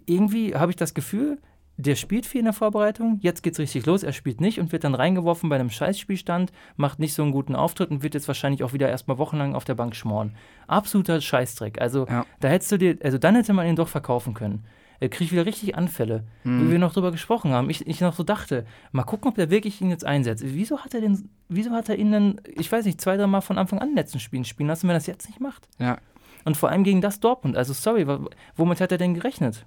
irgendwie 0.07 0.55
habe 0.55 0.71
ich 0.73 0.77
das 0.77 0.95
Gefühl, 0.95 1.39
der 1.79 1.97
spielt 1.97 2.27
viel 2.27 2.41
in 2.41 2.45
der 2.45 2.53
Vorbereitung, 2.53 3.19
jetzt 3.23 3.43
geht's 3.43 3.59
richtig 3.59 3.87
los, 3.87 4.03
er 4.03 4.13
spielt 4.13 4.41
nicht 4.41 4.61
und 4.61 4.73
wird 4.73 4.85
dann 4.85 4.95
reingeworfen 4.95 5.49
bei 5.49 5.57
einem 5.57 5.71
Scheißspielstand, 5.71 6.53
macht 6.77 6.99
nicht 6.99 7.15
so 7.15 7.23
einen 7.23 7.33
guten 7.33 7.57
Auftritt 7.57 7.91
und 7.91 8.03
wird 8.03 8.15
jetzt 8.15 8.29
wahrscheinlich 8.29 8.63
auch 8.63 8.73
wieder 8.75 8.89
erstmal 8.91 9.19
wochenlang 9.19 9.55
auf 9.55 9.65
der 9.65 9.75
Bank 9.75 9.97
schmoren. 9.97 10.37
Absoluter 10.67 11.21
Scheißdreck. 11.21 11.81
Also 11.81 12.07
Ja. 12.07 12.27
da 12.41 12.49
hättest 12.49 12.73
du 12.73 12.77
dir, 12.79 12.99
also 13.03 13.19
dann 13.19 13.35
hätte 13.35 13.53
man 13.55 13.67
ihn 13.67 13.77
doch 13.77 13.89
verkaufen 13.89 14.35
können. 14.35 14.65
Er 15.01 15.09
kriegt 15.09 15.33
wieder 15.33 15.47
richtig 15.47 15.75
Anfälle, 15.77 16.23
wie 16.45 16.71
wir 16.71 16.79
noch 16.79 16.93
drüber 16.93 17.11
gesprochen 17.11 17.51
haben. 17.51 17.69
Ich, 17.71 17.85
ich 17.89 18.01
noch 18.01 18.15
so 18.15 18.23
dachte, 18.23 18.65
mal 18.93 19.03
gucken, 19.03 19.29
ob 19.31 19.35
der 19.35 19.51
wirklich 19.51 19.81
ihn 19.81 19.91
jetzt 19.91 20.05
einsetzt. 20.05 20.45
Wieso 20.47 20.79
hat 20.79 20.95
er 20.95 21.01
den, 21.01 21.29
wieso 21.49 21.73
hat 21.73 21.89
er 21.89 21.97
ihn 21.99 22.13
denn, 22.13 22.41
ich 22.47 22.71
weiß 22.71 22.85
nicht, 22.85 23.01
zwei, 23.01 23.17
drei 23.17 23.27
Mal 23.27 23.41
von 23.41 23.59
Anfang 23.59 23.81
an 23.81 23.97
letzten 23.97 24.21
Spielen 24.21 24.45
spielen 24.45 24.69
lassen, 24.69 24.85
wenn 24.87 24.95
er 24.95 24.99
das 24.99 25.09
jetzt 25.09 25.27
nicht 25.27 25.41
macht? 25.41 25.67
Ja. 25.81 25.99
Und 26.45 26.57
vor 26.57 26.69
allem 26.69 26.85
gegen 26.85 27.01
das 27.01 27.19
Dortmund. 27.19 27.57
Also 27.57 27.73
sorry, 27.73 28.07
womit 28.55 28.81
hat 28.81 28.93
er 28.93 28.99
denn 28.99 29.15
gerechnet? 29.15 29.67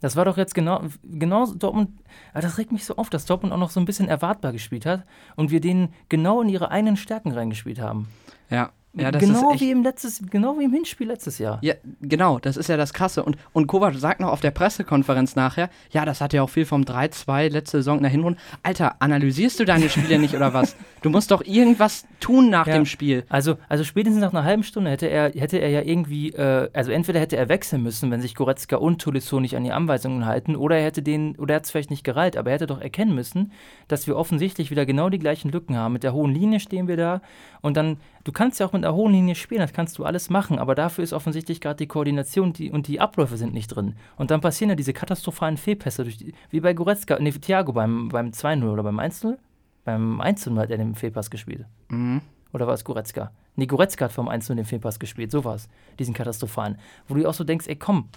Das 0.00 0.14
war 0.14 0.24
doch 0.24 0.36
jetzt 0.36 0.54
genau, 0.54 0.82
genau 1.02 1.46
Dortmund, 1.46 1.90
ah, 2.32 2.40
das 2.40 2.58
regt 2.58 2.72
mich 2.72 2.84
so 2.84 2.96
auf, 2.96 3.10
dass 3.10 3.26
Dortmund 3.26 3.52
auch 3.52 3.58
noch 3.58 3.70
so 3.70 3.80
ein 3.80 3.86
bisschen 3.86 4.08
erwartbar 4.08 4.52
gespielt 4.52 4.86
hat 4.86 5.04
und 5.36 5.50
wir 5.50 5.60
denen 5.60 5.92
genau 6.08 6.40
in 6.40 6.48
ihre 6.48 6.70
eigenen 6.70 6.96
Stärken 6.96 7.32
reingespielt 7.32 7.80
haben. 7.80 8.08
Ja. 8.50 8.70
Ja, 8.94 9.10
genau, 9.10 9.52
wie 9.58 9.70
im 9.70 9.82
letztes, 9.82 10.22
genau 10.30 10.58
wie 10.58 10.64
im 10.64 10.72
Hinspiel 10.72 11.06
letztes 11.06 11.38
Jahr. 11.38 11.58
Ja, 11.62 11.74
genau, 12.00 12.38
das 12.38 12.56
ist 12.56 12.68
ja 12.68 12.76
das 12.76 12.92
Krasse. 12.92 13.22
Und, 13.22 13.36
und 13.52 13.66
Kovac 13.66 13.94
sagt 13.94 14.18
noch 14.20 14.32
auf 14.32 14.40
der 14.40 14.50
Pressekonferenz 14.50 15.36
nachher, 15.36 15.68
ja, 15.90 16.04
das 16.04 16.20
hat 16.20 16.32
ja 16.32 16.42
auch 16.42 16.48
viel 16.50 16.64
vom 16.64 16.82
3-2 16.82 17.50
letzte 17.50 17.76
Saison 17.78 17.98
in 17.98 18.02
der 18.02 18.10
Hinrunde. 18.10 18.38
Alter, 18.62 18.96
analysierst 19.00 19.60
du 19.60 19.64
deine 19.66 19.88
Spiele 19.90 20.18
nicht 20.18 20.34
oder 20.34 20.54
was? 20.54 20.74
Du 21.02 21.10
musst 21.10 21.30
doch 21.30 21.44
irgendwas 21.44 22.06
tun 22.18 22.50
nach 22.50 22.66
Ja. 22.66 22.74
dem 22.74 22.86
Spiel. 22.86 23.24
Also, 23.28 23.56
also 23.68 23.84
spätestens 23.84 24.20
nach 24.22 24.32
einer 24.32 24.42
halben 24.44 24.62
Stunde 24.64 24.90
hätte 24.90 25.06
er, 25.06 25.30
hätte 25.32 25.58
er 25.58 25.68
ja 25.68 25.82
irgendwie, 25.82 26.30
äh, 26.30 26.68
also 26.72 26.90
entweder 26.90 27.20
hätte 27.20 27.36
er 27.36 27.48
wechseln 27.48 27.82
müssen, 27.82 28.10
wenn 28.10 28.20
sich 28.22 28.34
Goretzka 28.34 28.76
und 28.76 29.00
Tolisso 29.00 29.38
nicht 29.38 29.54
an 29.56 29.64
die 29.64 29.70
Anweisungen 29.72 30.24
halten, 30.26 30.56
oder 30.56 30.76
er 30.78 30.84
hätte 30.86 31.02
den, 31.02 31.36
oder 31.36 31.54
er 31.54 31.56
hat 31.56 31.64
es 31.66 31.70
vielleicht 31.70 31.90
nicht 31.90 32.04
gereilt, 32.04 32.36
aber 32.36 32.50
er 32.50 32.54
hätte 32.54 32.66
doch 32.66 32.80
erkennen 32.80 33.14
müssen, 33.14 33.52
dass 33.86 34.06
wir 34.06 34.16
offensichtlich 34.16 34.70
wieder 34.70 34.86
genau 34.86 35.08
die 35.10 35.18
gleichen 35.20 35.50
Lücken 35.52 35.76
haben. 35.76 35.92
Mit 35.92 36.02
der 36.02 36.14
hohen 36.14 36.32
Linie 36.34 36.58
stehen 36.58 36.88
wir 36.88 36.96
da 36.96 37.20
und 37.60 37.76
dann, 37.76 37.98
du 38.24 38.32
kannst 38.32 38.58
ja 38.58 38.66
auch 38.66 38.72
mit 38.72 38.77
einer 38.84 38.94
hohen 38.94 39.12
Linie 39.12 39.34
spielen, 39.34 39.60
das 39.60 39.72
kannst 39.72 39.98
du 39.98 40.04
alles 40.04 40.30
machen, 40.30 40.58
aber 40.58 40.74
dafür 40.74 41.04
ist 41.04 41.12
offensichtlich 41.12 41.60
gerade 41.60 41.76
die 41.76 41.86
Koordination 41.86 42.52
die, 42.52 42.70
und 42.70 42.88
die 42.88 43.00
Abläufe 43.00 43.36
sind 43.36 43.54
nicht 43.54 43.68
drin. 43.68 43.94
Und 44.16 44.30
dann 44.30 44.40
passieren 44.40 44.70
ja 44.70 44.76
diese 44.76 44.92
katastrophalen 44.92 45.56
Fehlpässe, 45.56 46.04
durch 46.04 46.18
die, 46.18 46.34
wie 46.50 46.60
bei 46.60 46.72
Goretzka, 46.72 47.18
nee, 47.20 47.32
Thiago 47.32 47.72
beim, 47.72 48.08
beim 48.08 48.28
2-0 48.28 48.70
oder 48.70 48.82
beim 48.82 48.98
1-0? 48.98 49.36
Beim 49.84 50.20
1-0 50.20 50.58
hat 50.58 50.70
er 50.70 50.78
den 50.78 50.94
Fehlpass 50.94 51.30
gespielt. 51.30 51.64
Mhm. 51.88 52.20
Oder 52.52 52.66
war 52.66 52.74
es 52.74 52.84
Goretzka? 52.84 53.30
Nee, 53.56 53.66
Goretzka 53.66 54.06
hat 54.06 54.12
vom 54.12 54.28
1 54.28 54.46
den 54.48 54.64
Fehlpass 54.64 54.98
gespielt, 54.98 55.30
so 55.30 55.44
war 55.44 55.54
es. 55.54 55.68
Diesen 55.98 56.14
katastrophalen. 56.14 56.78
Wo 57.06 57.14
du 57.14 57.28
auch 57.28 57.34
so 57.34 57.44
denkst, 57.44 57.66
ey, 57.68 57.76
komm, 57.76 58.08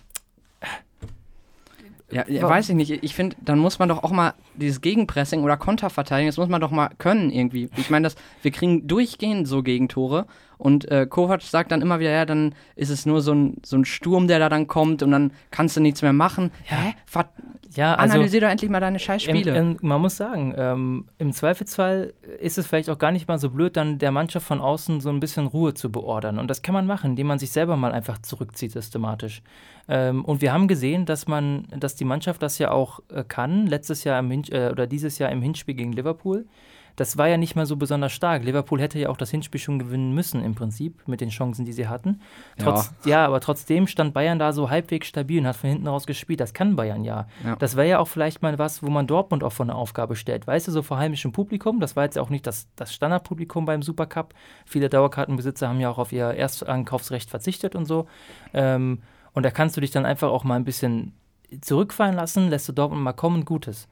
Ja, 2.11 2.27
ja 2.27 2.47
weiß 2.47 2.69
ich 2.69 2.75
nicht. 2.75 2.91
Ich 3.03 3.15
finde, 3.15 3.35
dann 3.41 3.59
muss 3.59 3.79
man 3.79 3.89
doch 3.89 4.03
auch 4.03 4.11
mal 4.11 4.33
dieses 4.55 4.81
Gegenpressing 4.81 5.43
oder 5.43 5.57
Konterverteidigung, 5.57 6.27
das 6.27 6.37
muss 6.37 6.49
man 6.49 6.61
doch 6.61 6.71
mal 6.71 6.89
können 6.97 7.31
irgendwie. 7.31 7.69
Ich 7.77 7.89
meine, 7.89 8.09
wir 8.41 8.51
kriegen 8.51 8.87
durchgehend 8.87 9.47
so 9.47 9.63
Gegentore 9.63 10.27
und 10.61 10.91
äh, 10.91 11.07
Kovac 11.09 11.41
sagt 11.41 11.71
dann 11.71 11.81
immer 11.81 11.99
wieder, 11.99 12.11
ja, 12.11 12.23
dann 12.23 12.53
ist 12.75 12.91
es 12.91 13.07
nur 13.07 13.21
so 13.21 13.33
ein, 13.33 13.57
so 13.65 13.75
ein 13.77 13.83
Sturm, 13.83 14.27
der 14.27 14.37
da 14.37 14.47
dann 14.47 14.67
kommt 14.67 15.01
und 15.01 15.09
dann 15.09 15.31
kannst 15.49 15.75
du 15.75 15.81
nichts 15.81 16.03
mehr 16.03 16.13
machen. 16.13 16.51
Hä? 16.65 16.93
Ver 17.07 17.29
ja, 17.73 17.95
also 17.95 18.15
analysier 18.15 18.41
doch 18.41 18.49
endlich 18.49 18.69
mal 18.69 18.81
deine 18.81 18.99
scheiß 18.99 19.25
im, 19.27 19.37
im, 19.37 19.77
man 19.81 20.01
muss 20.01 20.17
sagen, 20.17 20.53
ähm, 20.57 21.05
im 21.17 21.31
Zweifelsfall 21.31 22.13
ist 22.39 22.57
es 22.57 22.67
vielleicht 22.67 22.89
auch 22.89 22.99
gar 22.99 23.11
nicht 23.11 23.27
mal 23.29 23.39
so 23.39 23.49
blöd, 23.49 23.77
dann 23.77 23.97
der 23.97 24.11
Mannschaft 24.11 24.45
von 24.45 24.59
außen 24.59 24.99
so 24.99 25.09
ein 25.09 25.21
bisschen 25.21 25.47
Ruhe 25.47 25.73
zu 25.73 25.89
beordern. 25.89 26.37
Und 26.37 26.49
das 26.49 26.61
kann 26.61 26.73
man 26.73 26.85
machen, 26.85 27.11
indem 27.11 27.27
man 27.27 27.39
sich 27.39 27.51
selber 27.51 27.77
mal 27.77 27.93
einfach 27.93 28.17
zurückzieht, 28.21 28.73
systematisch. 28.73 29.41
Ähm, 29.87 30.25
und 30.25 30.41
wir 30.41 30.53
haben 30.53 30.67
gesehen, 30.67 31.05
dass 31.05 31.27
man, 31.27 31.65
dass 31.75 31.95
die 31.95 32.05
Mannschaft 32.05 32.43
das 32.43 32.59
ja 32.59 32.71
auch 32.71 32.99
äh, 33.09 33.23
kann, 33.23 33.67
letztes 33.67 34.03
Jahr 34.03 34.19
im 34.19 34.29
Hin 34.29 34.43
äh, 34.51 34.69
oder 34.69 34.85
dieses 34.85 35.17
Jahr 35.17 35.31
im 35.31 35.41
Hinspiel 35.41 35.73
gegen 35.73 35.93
Liverpool. 35.93 36.45
Das 36.95 37.17
war 37.17 37.27
ja 37.27 37.37
nicht 37.37 37.55
mal 37.55 37.65
so 37.65 37.75
besonders 37.75 38.11
stark. 38.11 38.43
Liverpool 38.43 38.81
hätte 38.81 38.99
ja 38.99 39.09
auch 39.09 39.17
das 39.17 39.31
Hinspiel 39.31 39.59
schon 39.59 39.79
gewinnen 39.79 40.13
müssen, 40.13 40.43
im 40.43 40.55
Prinzip, 40.55 41.07
mit 41.07 41.21
den 41.21 41.29
Chancen, 41.29 41.65
die 41.65 41.73
sie 41.73 41.87
hatten. 41.87 42.21
Trotz, 42.57 42.93
ja. 43.05 43.25
aber 43.25 43.39
trotzdem 43.39 43.87
stand 43.87 44.13
Bayern 44.13 44.39
da 44.39 44.53
so 44.53 44.69
halbwegs 44.69 45.07
stabil 45.07 45.39
und 45.39 45.47
hat 45.47 45.55
von 45.55 45.69
hinten 45.69 45.87
raus 45.87 46.05
gespielt. 46.05 46.39
Das 46.39 46.53
kann 46.53 46.75
Bayern 46.75 47.03
ja. 47.03 47.27
Ja. 47.43 47.55
Das 47.55 47.75
wäre 47.75 47.87
ja 47.87 47.99
auch 47.99 48.07
vielleicht 48.07 48.41
mal 48.41 48.57
was, 48.59 48.83
wo 48.83 48.89
man 48.89 49.07
Dortmund 49.07 49.43
auch 49.43 49.53
vor 49.53 49.65
eine 49.65 49.75
Aufgabe 49.75 50.15
stellt. 50.15 50.47
Weißt 50.47 50.67
du, 50.67 50.71
so 50.71 50.81
vor 50.81 50.97
heimischem 50.97 51.31
Publikum. 51.31 51.79
Das 51.79 51.95
war 51.95 52.03
jetzt 52.03 52.17
auch 52.17 52.29
nicht 52.29 52.45
das, 52.47 52.67
das 52.75 52.93
Standardpublikum 52.93 53.65
beim 53.65 53.81
Supercup. 53.81 54.33
Viele 54.65 54.89
Dauerkartenbesitzer 54.89 55.67
haben 55.67 55.79
ja 55.79 55.89
auch 55.89 55.97
auf 55.97 56.11
ihr 56.11 56.25
Erstankaufsrecht 56.25 57.29
verzichtet 57.29 57.75
und 57.75 57.85
so. 57.85 58.07
Ähm, 58.53 59.01
und 59.33 59.43
da 59.43 59.51
kannst 59.51 59.77
du 59.77 59.81
dich 59.81 59.91
dann 59.91 60.05
einfach 60.05 60.29
auch 60.29 60.43
mal 60.43 60.55
ein 60.55 60.65
bisschen 60.65 61.13
zurückfallen 61.61 62.15
lassen, 62.15 62.49
lässt 62.49 62.67
du 62.69 62.73
Dortmund 62.73 63.03
mal 63.03 63.13
kommen, 63.13 63.45
Gutes. 63.45 63.87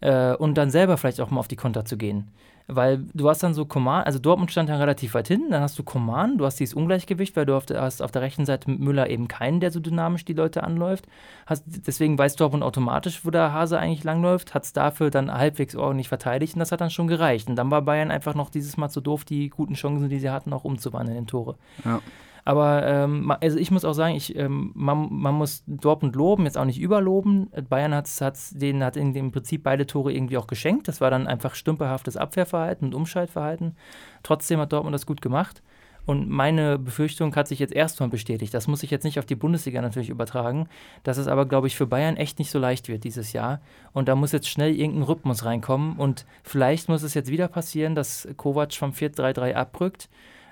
Äh, 0.00 0.34
und 0.34 0.54
dann 0.54 0.70
selber 0.70 0.96
vielleicht 0.96 1.20
auch 1.20 1.30
mal 1.30 1.40
auf 1.40 1.48
die 1.48 1.56
Konter 1.56 1.84
zu 1.84 1.96
gehen. 1.96 2.28
Weil 2.68 3.04
du 3.14 3.28
hast 3.28 3.44
dann 3.44 3.54
so 3.54 3.64
Coman, 3.64 4.02
also 4.02 4.18
Dortmund 4.18 4.50
stand 4.50 4.68
dann 4.68 4.80
relativ 4.80 5.14
weit 5.14 5.28
hinten, 5.28 5.52
dann 5.52 5.62
hast 5.62 5.78
du 5.78 5.84
Coman, 5.84 6.36
du 6.36 6.44
hast 6.44 6.58
dieses 6.58 6.74
Ungleichgewicht, 6.74 7.36
weil 7.36 7.46
du 7.46 7.56
auf 7.56 7.64
der, 7.64 7.80
hast 7.80 8.02
auf 8.02 8.10
der 8.10 8.22
rechten 8.22 8.44
Seite 8.44 8.68
mit 8.68 8.80
Müller 8.80 9.08
eben 9.08 9.28
keinen, 9.28 9.60
der 9.60 9.70
so 9.70 9.78
dynamisch 9.78 10.24
die 10.24 10.32
Leute 10.32 10.64
anläuft. 10.64 11.06
Hast, 11.46 11.62
deswegen 11.86 12.18
weiß 12.18 12.34
Dortmund 12.34 12.64
automatisch, 12.64 13.24
wo 13.24 13.30
der 13.30 13.52
Hase 13.52 13.78
eigentlich 13.78 14.02
langläuft, 14.02 14.52
hat 14.52 14.64
es 14.64 14.72
dafür 14.72 15.10
dann 15.10 15.32
halbwegs 15.32 15.76
ordentlich 15.76 16.08
verteidigt 16.08 16.54
und 16.54 16.58
das 16.58 16.72
hat 16.72 16.80
dann 16.80 16.90
schon 16.90 17.06
gereicht. 17.06 17.48
Und 17.48 17.54
dann 17.54 17.70
war 17.70 17.82
Bayern 17.82 18.10
einfach 18.10 18.34
noch 18.34 18.50
dieses 18.50 18.76
Mal 18.76 18.88
zu 18.88 19.00
doof, 19.00 19.24
die 19.24 19.48
guten 19.48 19.74
Chancen, 19.74 20.08
die 20.08 20.18
sie 20.18 20.30
hatten, 20.30 20.52
auch 20.52 20.64
umzuwandeln 20.64 21.16
in 21.16 21.28
Tore. 21.28 21.54
Ja. 21.84 22.00
Aber 22.46 22.86
ähm, 22.86 23.32
also 23.40 23.58
ich 23.58 23.72
muss 23.72 23.84
auch 23.84 23.92
sagen, 23.92 24.14
ich, 24.14 24.36
ähm, 24.36 24.70
man, 24.74 25.08
man, 25.10 25.34
muss 25.34 25.64
Dortmund 25.66 26.14
loben, 26.14 26.44
jetzt 26.44 26.56
auch 26.56 26.64
nicht 26.64 26.80
überloben. 26.80 27.50
Bayern 27.68 27.92
hat's, 27.92 28.20
hat's, 28.20 28.50
denen 28.50 28.84
hat 28.84 28.96
in 28.96 29.12
dem 29.12 29.32
Prinzip 29.32 29.64
beide 29.64 29.84
Tore 29.84 30.12
irgendwie 30.12 30.38
auch 30.38 30.46
geschenkt. 30.46 30.86
Das 30.86 31.00
war 31.00 31.10
dann 31.10 31.26
einfach 31.26 31.56
stümperhaftes 31.56 32.16
Abwehrverhalten 32.16 32.86
und 32.86 32.94
Umschaltverhalten. 32.94 33.74
Trotzdem 34.22 34.60
hat 34.60 34.72
Dortmund 34.72 34.94
das 34.94 35.06
gut 35.06 35.20
gemacht. 35.20 35.60
Und 36.04 36.30
meine 36.30 36.78
Befürchtung 36.78 37.34
hat 37.34 37.48
sich 37.48 37.58
jetzt 37.58 37.74
erstmal 37.74 38.10
bestätigt. 38.10 38.54
Das 38.54 38.68
muss 38.68 38.84
ich 38.84 38.92
jetzt 38.92 39.02
nicht 39.02 39.18
auf 39.18 39.26
die 39.26 39.34
Bundesliga 39.34 39.82
natürlich 39.82 40.08
übertragen, 40.08 40.68
dass 41.02 41.16
es 41.16 41.26
aber, 41.26 41.46
glaube 41.46 41.66
ich, 41.66 41.74
für 41.74 41.88
Bayern 41.88 42.16
echt 42.16 42.38
nicht 42.38 42.52
so 42.52 42.60
leicht 42.60 42.86
wird 42.86 43.02
dieses 43.02 43.32
Jahr. 43.32 43.60
Und 43.92 44.06
da 44.06 44.14
muss 44.14 44.30
jetzt 44.30 44.48
schnell 44.48 44.72
irgendein 44.72 45.02
Rhythmus 45.02 45.44
reinkommen. 45.44 45.96
Und 45.96 46.26
vielleicht 46.44 46.88
muss 46.88 47.02
es 47.02 47.14
jetzt 47.14 47.28
wieder 47.28 47.48
passieren, 47.48 47.96
dass 47.96 48.28
Kovac 48.36 48.72
vom 48.74 48.92
4-3-3 48.92 49.54
abrückt 49.54 50.08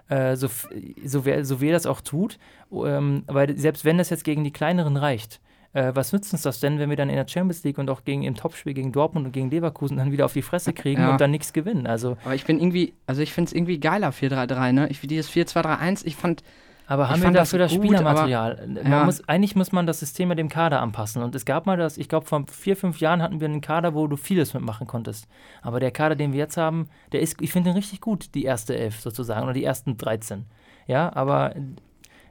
äh, 0.09 0.37
so, 0.37 0.49
so, 1.05 1.25
wer, 1.25 1.45
so 1.45 1.61
wer 1.61 1.73
das 1.73 1.87
auch 1.87 2.01
tut. 2.01 2.39
Ähm, 2.73 3.25
weil 3.27 3.57
selbst 3.57 3.85
wenn 3.85 3.99
das 3.99 4.11
jetzt 4.11 4.25
gegen 4.25 4.45
die 4.45 4.53
kleineren 4.53 4.97
reicht, 4.97 5.41
äh, 5.75 5.93
was 5.95 6.13
nützt 6.13 6.33
uns 6.33 6.43
das 6.43 6.61
denn, 6.61 6.79
wenn 6.79 6.89
wir 6.89 6.97
dann 6.97 7.11
in 7.11 7.17
der 7.17 7.27
Champions 7.29 7.65
League 7.65 7.79
und 7.79 7.91
auch 7.91 8.05
gegen 8.05 8.23
im 8.23 8.35
Topspiel 8.37 8.75
gegen 8.75 8.93
Dortmund 8.93 9.27
und 9.27 9.33
gegen 9.33 9.51
Leverkusen 9.51 9.97
dann 9.97 10.13
wieder 10.13 10.25
auf 10.25 10.33
die 10.33 10.43
Fresse 10.43 10.73
kriegen 10.73 11.03
ja. 11.03 11.13
und 11.13 11.21
dann 11.21 11.31
nichts 11.33 11.53
gewinnen? 11.53 11.87
Also, 11.87 12.17
Aber 12.25 12.35
ich 12.35 12.45
bin 12.45 12.61
irgendwie, 12.61 12.95
also 13.07 13.23
ich 13.23 13.33
finde 13.33 13.49
es 13.49 13.53
irgendwie 13.53 13.79
geiler 13.79 14.11
4-3-3, 14.11 14.73
ne? 14.73 14.89
Ich, 14.89 15.01
dieses 15.01 15.31
4-2-3-1, 15.31 16.07
ich 16.07 16.17
fand 16.17 16.45
aber 16.87 17.09
haben 17.09 17.23
wir 17.23 17.31
dafür 17.31 17.59
das, 17.59 17.73
das 17.73 17.79
Spielermaterial? 17.79 18.61
Aber, 18.61 18.89
ja. 18.89 19.05
muss, 19.05 19.27
eigentlich 19.29 19.57
muss 19.57 19.73
man 19.73 19.87
das 19.87 20.01
System 20.01 20.29
mit 20.29 20.39
dem 20.39 20.49
Kader 20.49 20.83
anpassen. 20.83 21.23
Und 21.23 21.35
es 21.35 21.45
gab 21.45 21.67
mal 21.67 21.77
das, 21.77 21.97
ich 21.97 22.09
glaube, 22.09 22.27
vor 22.27 22.45
vier, 22.47 22.77
fünf 22.77 23.01
Jahren 23.01 23.23
hatten 23.23 23.41
wir 23.41 23.49
einen 23.49 23.63
Kader, 23.63 23.95
wo 23.95 24.07
du 24.07 24.17
vieles 24.17 24.53
mitmachen 24.53 24.87
konntest. 24.87 25.27
Aber 25.63 25.81
der 25.81 25.91
Kader, 25.91 26.15
den 26.15 26.33
wir 26.33 26.41
jetzt 26.41 26.57
haben, 26.57 26.89
der 27.13 27.21
ist, 27.21 27.41
ich 27.41 27.53
finde 27.53 27.71
den 27.71 27.77
richtig 27.77 28.01
gut, 28.01 28.35
die 28.35 28.45
erste 28.45 28.77
Elf 28.77 29.01
sozusagen, 29.01 29.45
oder 29.45 29.55
die 29.55 29.65
ersten 29.65 29.97
13. 29.97 30.45
Ja, 30.87 31.15
aber 31.15 31.55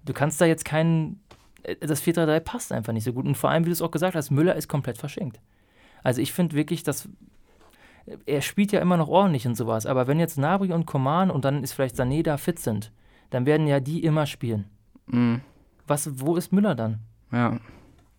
du 0.06 0.14
kannst 0.14 0.40
da 0.40 0.46
jetzt 0.46 0.66
keinen. 0.66 1.20
Das 1.80 2.04
4-3-3 2.04 2.40
passt 2.42 2.72
einfach 2.74 2.94
nicht 2.94 3.06
so 3.06 3.14
gut. 3.14 3.26
Und 3.26 3.36
vor 3.36 3.50
allem, 3.50 3.64
wie 3.64 3.70
du 3.70 3.74
es 3.74 3.82
auch 3.82 3.92
gesagt 3.92 4.16
hast, 4.16 4.32
Müller 4.32 4.56
ist 4.56 4.68
komplett 4.68 4.98
verschenkt. 4.98 5.40
Also 6.04 6.22
ich 6.22 6.34
finde 6.34 6.56
wirklich, 6.56 6.84
dass 6.84 7.08
er 8.26 8.42
spielt 8.42 8.74
ja 8.74 8.82
immer 8.82 8.98
noch 8.98 9.08
ordentlich 9.08 9.48
und 9.48 9.56
sowas, 9.56 9.86
aber 9.86 10.08
wenn 10.08 10.20
jetzt 10.20 10.38
Nabri 10.38 10.74
und 10.74 10.86
Koman 10.86 11.32
und 11.32 11.46
dann 11.46 11.64
ist 11.64 11.72
vielleicht 11.72 11.96
Sané 11.96 12.22
da 12.22 12.36
fit 12.36 12.60
sind, 12.60 12.92
dann 13.34 13.46
werden 13.46 13.68
ja 13.68 13.80
die 13.80 14.04
immer 14.04 14.26
spielen. 14.26 14.66
Mhm. 15.08 15.42
Was, 15.88 16.10
wo 16.20 16.36
ist 16.36 16.54
Müller 16.54 16.76
dann? 16.76 17.00
Ja. 17.32 17.58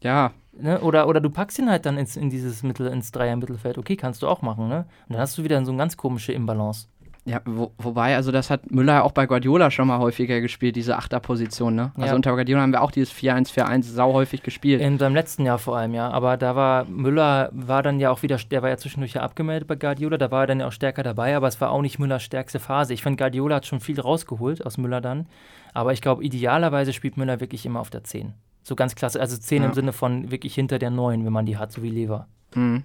Ja. 0.00 0.32
Ne? 0.52 0.80
Oder, 0.80 1.08
oder 1.08 1.20
du 1.20 1.30
packst 1.30 1.58
ihn 1.58 1.70
halt 1.70 1.86
dann 1.86 1.96
ins, 1.98 2.16
in 2.16 2.30
dieses 2.30 2.62
Mittel, 2.62 2.88
ins 2.88 3.12
Dreier-Mittelfeld. 3.12 3.78
Okay, 3.78 3.96
kannst 3.96 4.22
du 4.22 4.28
auch 4.28 4.42
machen, 4.42 4.68
ne? 4.68 4.86
Und 5.08 5.14
dann 5.14 5.20
hast 5.20 5.38
du 5.38 5.44
wieder 5.44 5.64
so 5.64 5.70
eine 5.70 5.78
ganz 5.78 5.96
komische 5.96 6.32
Imbalance. 6.32 6.88
Ja, 7.26 7.40
wo, 7.46 7.72
wobei, 7.78 8.16
also 8.16 8.30
das 8.32 8.50
hat 8.50 8.70
Müller 8.70 9.02
auch 9.02 9.12
bei 9.12 9.24
Guardiola 9.24 9.70
schon 9.70 9.88
mal 9.88 9.98
häufiger 9.98 10.42
gespielt, 10.42 10.76
diese 10.76 10.96
Achterposition, 10.98 11.74
ne? 11.74 11.90
Also 11.94 12.08
ja. 12.08 12.14
unter 12.14 12.34
Guardiola 12.34 12.60
haben 12.60 12.72
wir 12.72 12.82
auch 12.82 12.90
dieses 12.90 13.14
4-1-4-1 13.14 13.82
sau 13.84 14.12
häufig 14.12 14.42
gespielt. 14.42 14.82
In 14.82 14.98
seinem 14.98 15.14
letzten 15.14 15.46
Jahr 15.46 15.58
vor 15.58 15.78
allem, 15.78 15.94
ja. 15.94 16.10
Aber 16.10 16.36
da 16.36 16.54
war 16.54 16.84
Müller, 16.84 17.48
war 17.52 17.82
dann 17.82 17.98
ja 17.98 18.10
auch 18.10 18.22
wieder, 18.22 18.36
der 18.36 18.60
war 18.60 18.68
ja 18.68 18.76
zwischendurch 18.76 19.14
ja 19.14 19.22
abgemeldet 19.22 19.66
bei 19.66 19.76
Guardiola, 19.76 20.18
da 20.18 20.30
war 20.30 20.42
er 20.42 20.48
dann 20.48 20.60
ja 20.60 20.66
auch 20.66 20.72
stärker 20.72 21.02
dabei, 21.02 21.34
aber 21.34 21.48
es 21.48 21.58
war 21.62 21.70
auch 21.70 21.80
nicht 21.80 21.98
Müllers 21.98 22.22
stärkste 22.22 22.60
Phase. 22.60 22.92
Ich 22.92 23.02
finde, 23.02 23.16
Guardiola 23.16 23.56
hat 23.56 23.66
schon 23.66 23.80
viel 23.80 23.98
rausgeholt 23.98 24.66
aus 24.66 24.76
Müller 24.76 25.00
dann. 25.00 25.26
Aber 25.72 25.94
ich 25.94 26.02
glaube, 26.02 26.22
idealerweise 26.22 26.92
spielt 26.92 27.16
Müller 27.16 27.40
wirklich 27.40 27.64
immer 27.64 27.80
auf 27.80 27.88
der 27.88 28.04
10. 28.04 28.34
So 28.62 28.76
ganz 28.76 28.94
klasse, 28.94 29.18
also 29.18 29.36
10 29.36 29.62
ja. 29.62 29.68
im 29.68 29.74
Sinne 29.74 29.92
von 29.94 30.30
wirklich 30.30 30.54
hinter 30.54 30.78
der 30.78 30.90
9, 30.90 31.24
wenn 31.24 31.32
man 31.32 31.46
die 31.46 31.56
hat, 31.56 31.72
so 31.72 31.82
wie 31.82 31.90
Lever. 31.90 32.28
Mhm. 32.54 32.84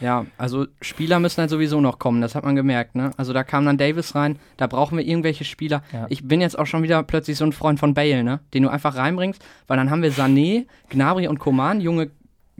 Ja, 0.00 0.26
also 0.36 0.66
Spieler 0.80 1.20
müssen 1.20 1.40
halt 1.40 1.50
sowieso 1.50 1.80
noch 1.80 1.98
kommen, 1.98 2.20
das 2.20 2.34
hat 2.34 2.44
man 2.44 2.56
gemerkt, 2.56 2.94
ne? 2.94 3.12
Also 3.16 3.32
da 3.32 3.44
kam 3.44 3.64
dann 3.64 3.78
Davis 3.78 4.14
rein, 4.14 4.38
da 4.56 4.66
brauchen 4.66 4.98
wir 4.98 5.06
irgendwelche 5.06 5.44
Spieler. 5.44 5.82
Ja. 5.92 6.06
Ich 6.08 6.26
bin 6.26 6.40
jetzt 6.40 6.58
auch 6.58 6.66
schon 6.66 6.82
wieder 6.82 7.02
plötzlich 7.02 7.36
so 7.36 7.44
ein 7.44 7.52
Freund 7.52 7.78
von 7.78 7.94
Bale, 7.94 8.24
ne? 8.24 8.40
Den 8.52 8.64
du 8.64 8.68
einfach 8.68 8.96
reinbringst, 8.96 9.44
weil 9.66 9.76
dann 9.76 9.90
haben 9.90 10.02
wir 10.02 10.12
Sané, 10.12 10.66
Gnabry 10.90 11.28
und 11.28 11.38
Koman, 11.38 11.80
junge, 11.80 12.10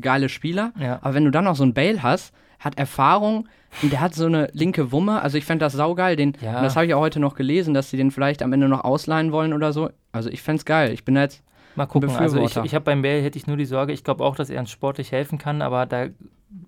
geile 0.01 0.29
Spieler. 0.29 0.73
Ja. 0.79 0.99
Aber 1.03 1.15
wenn 1.15 1.25
du 1.25 1.31
dann 1.31 1.45
noch 1.45 1.57
so 1.57 1.65
einen 1.65 1.75
Bale 1.75 2.03
hast, 2.03 2.33
hat 2.59 2.79
Erfahrung 2.79 3.49
und 3.83 3.93
der 3.93 4.01
hat 4.01 4.15
so 4.15 4.27
eine 4.27 4.49
linke 4.53 4.93
Wumme. 4.93 5.21
Also 5.21 5.37
ich 5.37 5.45
fände 5.45 5.65
das 5.65 5.75
saugeil. 5.75 6.17
Den, 6.17 6.35
ja. 6.41 6.63
das 6.63 6.77
habe 6.77 6.87
ich 6.87 6.95
auch 6.95 7.01
heute 7.01 7.21
noch 7.21 7.35
gelesen, 7.35 7.75
dass 7.75 7.91
sie 7.91 7.97
den 7.97 8.11
vielleicht 8.11 8.43
am 8.43 8.53
Ende 8.53 8.69
noch 8.69 8.85
ausleihen 8.85 9.33
wollen 9.33 9.53
oder 9.53 9.73
so. 9.73 9.91
Also 10.13 10.31
ich 10.31 10.41
fände 10.41 10.61
es 10.61 10.65
geil. 10.65 10.93
Ich 10.93 11.05
bin 11.05 11.17
da 11.17 11.23
jetzt 11.23 11.43
Mal 11.77 11.87
gucken. 11.87 12.11
Also 12.11 12.41
ich, 12.41 12.57
ich 12.57 12.75
habe 12.75 12.85
beim 12.85 13.03
Bale 13.03 13.23
hätte 13.23 13.39
ich 13.39 13.47
nur 13.47 13.57
die 13.57 13.65
Sorge, 13.65 13.93
ich 13.93 14.05
glaube 14.05 14.25
auch, 14.25 14.37
dass 14.37 14.51
er 14.51 14.61
uns 14.61 14.71
sportlich 14.71 15.13
helfen 15.13 15.39
kann, 15.39 15.63
aber 15.63 15.87
da 15.87 16.07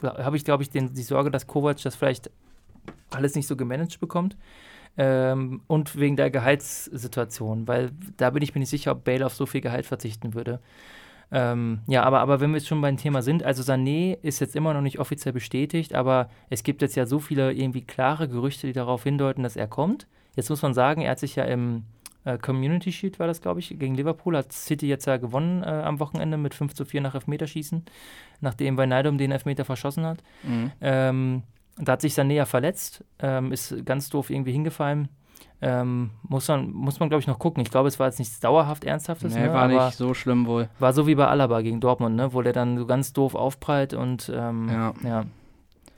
habe 0.02 0.36
ich, 0.36 0.44
glaube 0.44 0.62
ich, 0.62 0.70
den, 0.70 0.94
die 0.94 1.02
Sorge, 1.02 1.30
dass 1.30 1.46
Kovac 1.46 1.82
das 1.82 1.96
vielleicht 1.96 2.30
alles 3.10 3.34
nicht 3.34 3.46
so 3.46 3.56
gemanagt 3.56 4.00
bekommt. 4.00 4.36
Ähm, 4.98 5.60
und 5.66 5.98
wegen 5.98 6.16
der 6.16 6.30
Gehaltssituation, 6.30 7.68
weil 7.68 7.90
da 8.16 8.30
bin 8.30 8.42
ich 8.42 8.54
mir 8.54 8.60
nicht 8.60 8.70
sicher, 8.70 8.92
ob 8.92 9.04
Bale 9.04 9.26
auf 9.26 9.34
so 9.34 9.44
viel 9.44 9.60
Gehalt 9.60 9.84
verzichten 9.84 10.32
würde. 10.32 10.60
Ähm, 11.30 11.80
ja, 11.86 12.02
aber, 12.04 12.20
aber 12.20 12.40
wenn 12.40 12.50
wir 12.50 12.58
jetzt 12.58 12.68
schon 12.68 12.80
beim 12.80 12.96
Thema 12.96 13.20
sind, 13.20 13.42
also 13.42 13.62
Sané 13.62 14.16
ist 14.22 14.40
jetzt 14.40 14.56
immer 14.56 14.72
noch 14.72 14.80
nicht 14.80 14.98
offiziell 14.98 15.32
bestätigt, 15.32 15.94
aber 15.94 16.30
es 16.48 16.62
gibt 16.62 16.82
jetzt 16.82 16.94
ja 16.94 17.04
so 17.04 17.18
viele 17.18 17.52
irgendwie 17.52 17.82
klare 17.82 18.28
Gerüchte, 18.28 18.66
die 18.66 18.72
darauf 18.72 19.02
hindeuten, 19.02 19.42
dass 19.42 19.56
er 19.56 19.66
kommt. 19.66 20.06
Jetzt 20.34 20.50
muss 20.50 20.62
man 20.62 20.72
sagen, 20.72 21.02
er 21.02 21.10
hat 21.10 21.18
sich 21.18 21.36
ja 21.36 21.44
im 21.44 21.84
äh, 22.26 22.38
Community 22.38 22.90
Shield 22.90 23.18
war 23.18 23.28
das, 23.28 23.40
glaube 23.40 23.60
ich, 23.60 23.78
gegen 23.78 23.94
Liverpool. 23.94 24.36
Hat 24.36 24.52
City 24.52 24.88
jetzt 24.88 25.06
ja 25.06 25.16
gewonnen 25.16 25.62
äh, 25.62 25.66
am 25.66 26.00
Wochenende 26.00 26.36
mit 26.36 26.54
5 26.54 26.74
zu 26.74 26.84
4 26.84 27.00
nach 27.00 27.14
Elfmeterschießen, 27.14 27.84
nachdem 28.40 28.76
Wijnaldum 28.76 29.16
den 29.16 29.30
Elfmeter 29.30 29.64
verschossen 29.64 30.04
hat. 30.04 30.22
Mhm. 30.42 30.72
Ähm, 30.80 31.42
da 31.78 31.92
hat 31.92 32.00
sich 32.00 32.14
Sané 32.14 32.44
verletzt, 32.44 33.04
ähm, 33.20 33.52
ist 33.52 33.86
ganz 33.86 34.10
doof 34.10 34.30
irgendwie 34.30 34.52
hingefallen. 34.52 35.08
Ähm, 35.62 36.10
muss 36.22 36.48
man, 36.48 36.70
muss 36.72 36.98
man 36.98 37.08
glaube 37.08 37.20
ich, 37.20 37.28
noch 37.28 37.38
gucken. 37.38 37.62
Ich 37.62 37.70
glaube, 37.70 37.88
es 37.88 37.98
war 37.98 38.08
jetzt 38.08 38.18
nichts 38.18 38.40
dauerhaft 38.40 38.84
Ernsthaftes. 38.84 39.34
Nee, 39.34 39.46
ne? 39.46 39.52
war 39.52 39.68
nicht 39.68 39.96
so 39.96 40.12
schlimm 40.12 40.46
wohl. 40.46 40.68
War 40.80 40.92
so 40.92 41.06
wie 41.06 41.14
bei 41.14 41.28
Alaba 41.28 41.60
gegen 41.62 41.80
Dortmund, 41.80 42.16
ne? 42.16 42.32
wo 42.32 42.42
der 42.42 42.52
dann 42.52 42.76
so 42.76 42.86
ganz 42.86 43.12
doof 43.12 43.34
aufprallt 43.34 43.94
und 43.94 44.30
ähm, 44.34 44.68
ja. 44.68 44.94
ja. 45.04 45.24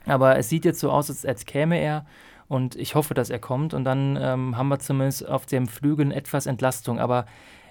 Aber 0.05 0.37
es 0.37 0.49
sieht 0.49 0.63
jetzt 0.63 0.79
so 0.79 0.91
aus, 0.91 1.09
als, 1.09 1.25
als 1.25 1.45
käme 1.45 1.79
er. 1.79 2.05
Und 2.49 2.75
ich 2.75 2.95
hoffe, 2.95 3.13
dass 3.13 3.29
er 3.29 3.39
kommt. 3.39 3.73
Und 3.73 3.85
dann 3.85 4.17
ähm, 4.19 4.57
haben 4.57 4.67
wir 4.67 4.79
zumindest 4.79 5.29
auf 5.29 5.45
dem 5.45 5.67
Flügel 5.67 6.11
etwas 6.11 6.47
Entlastung. 6.47 6.99
Aber 6.99 7.25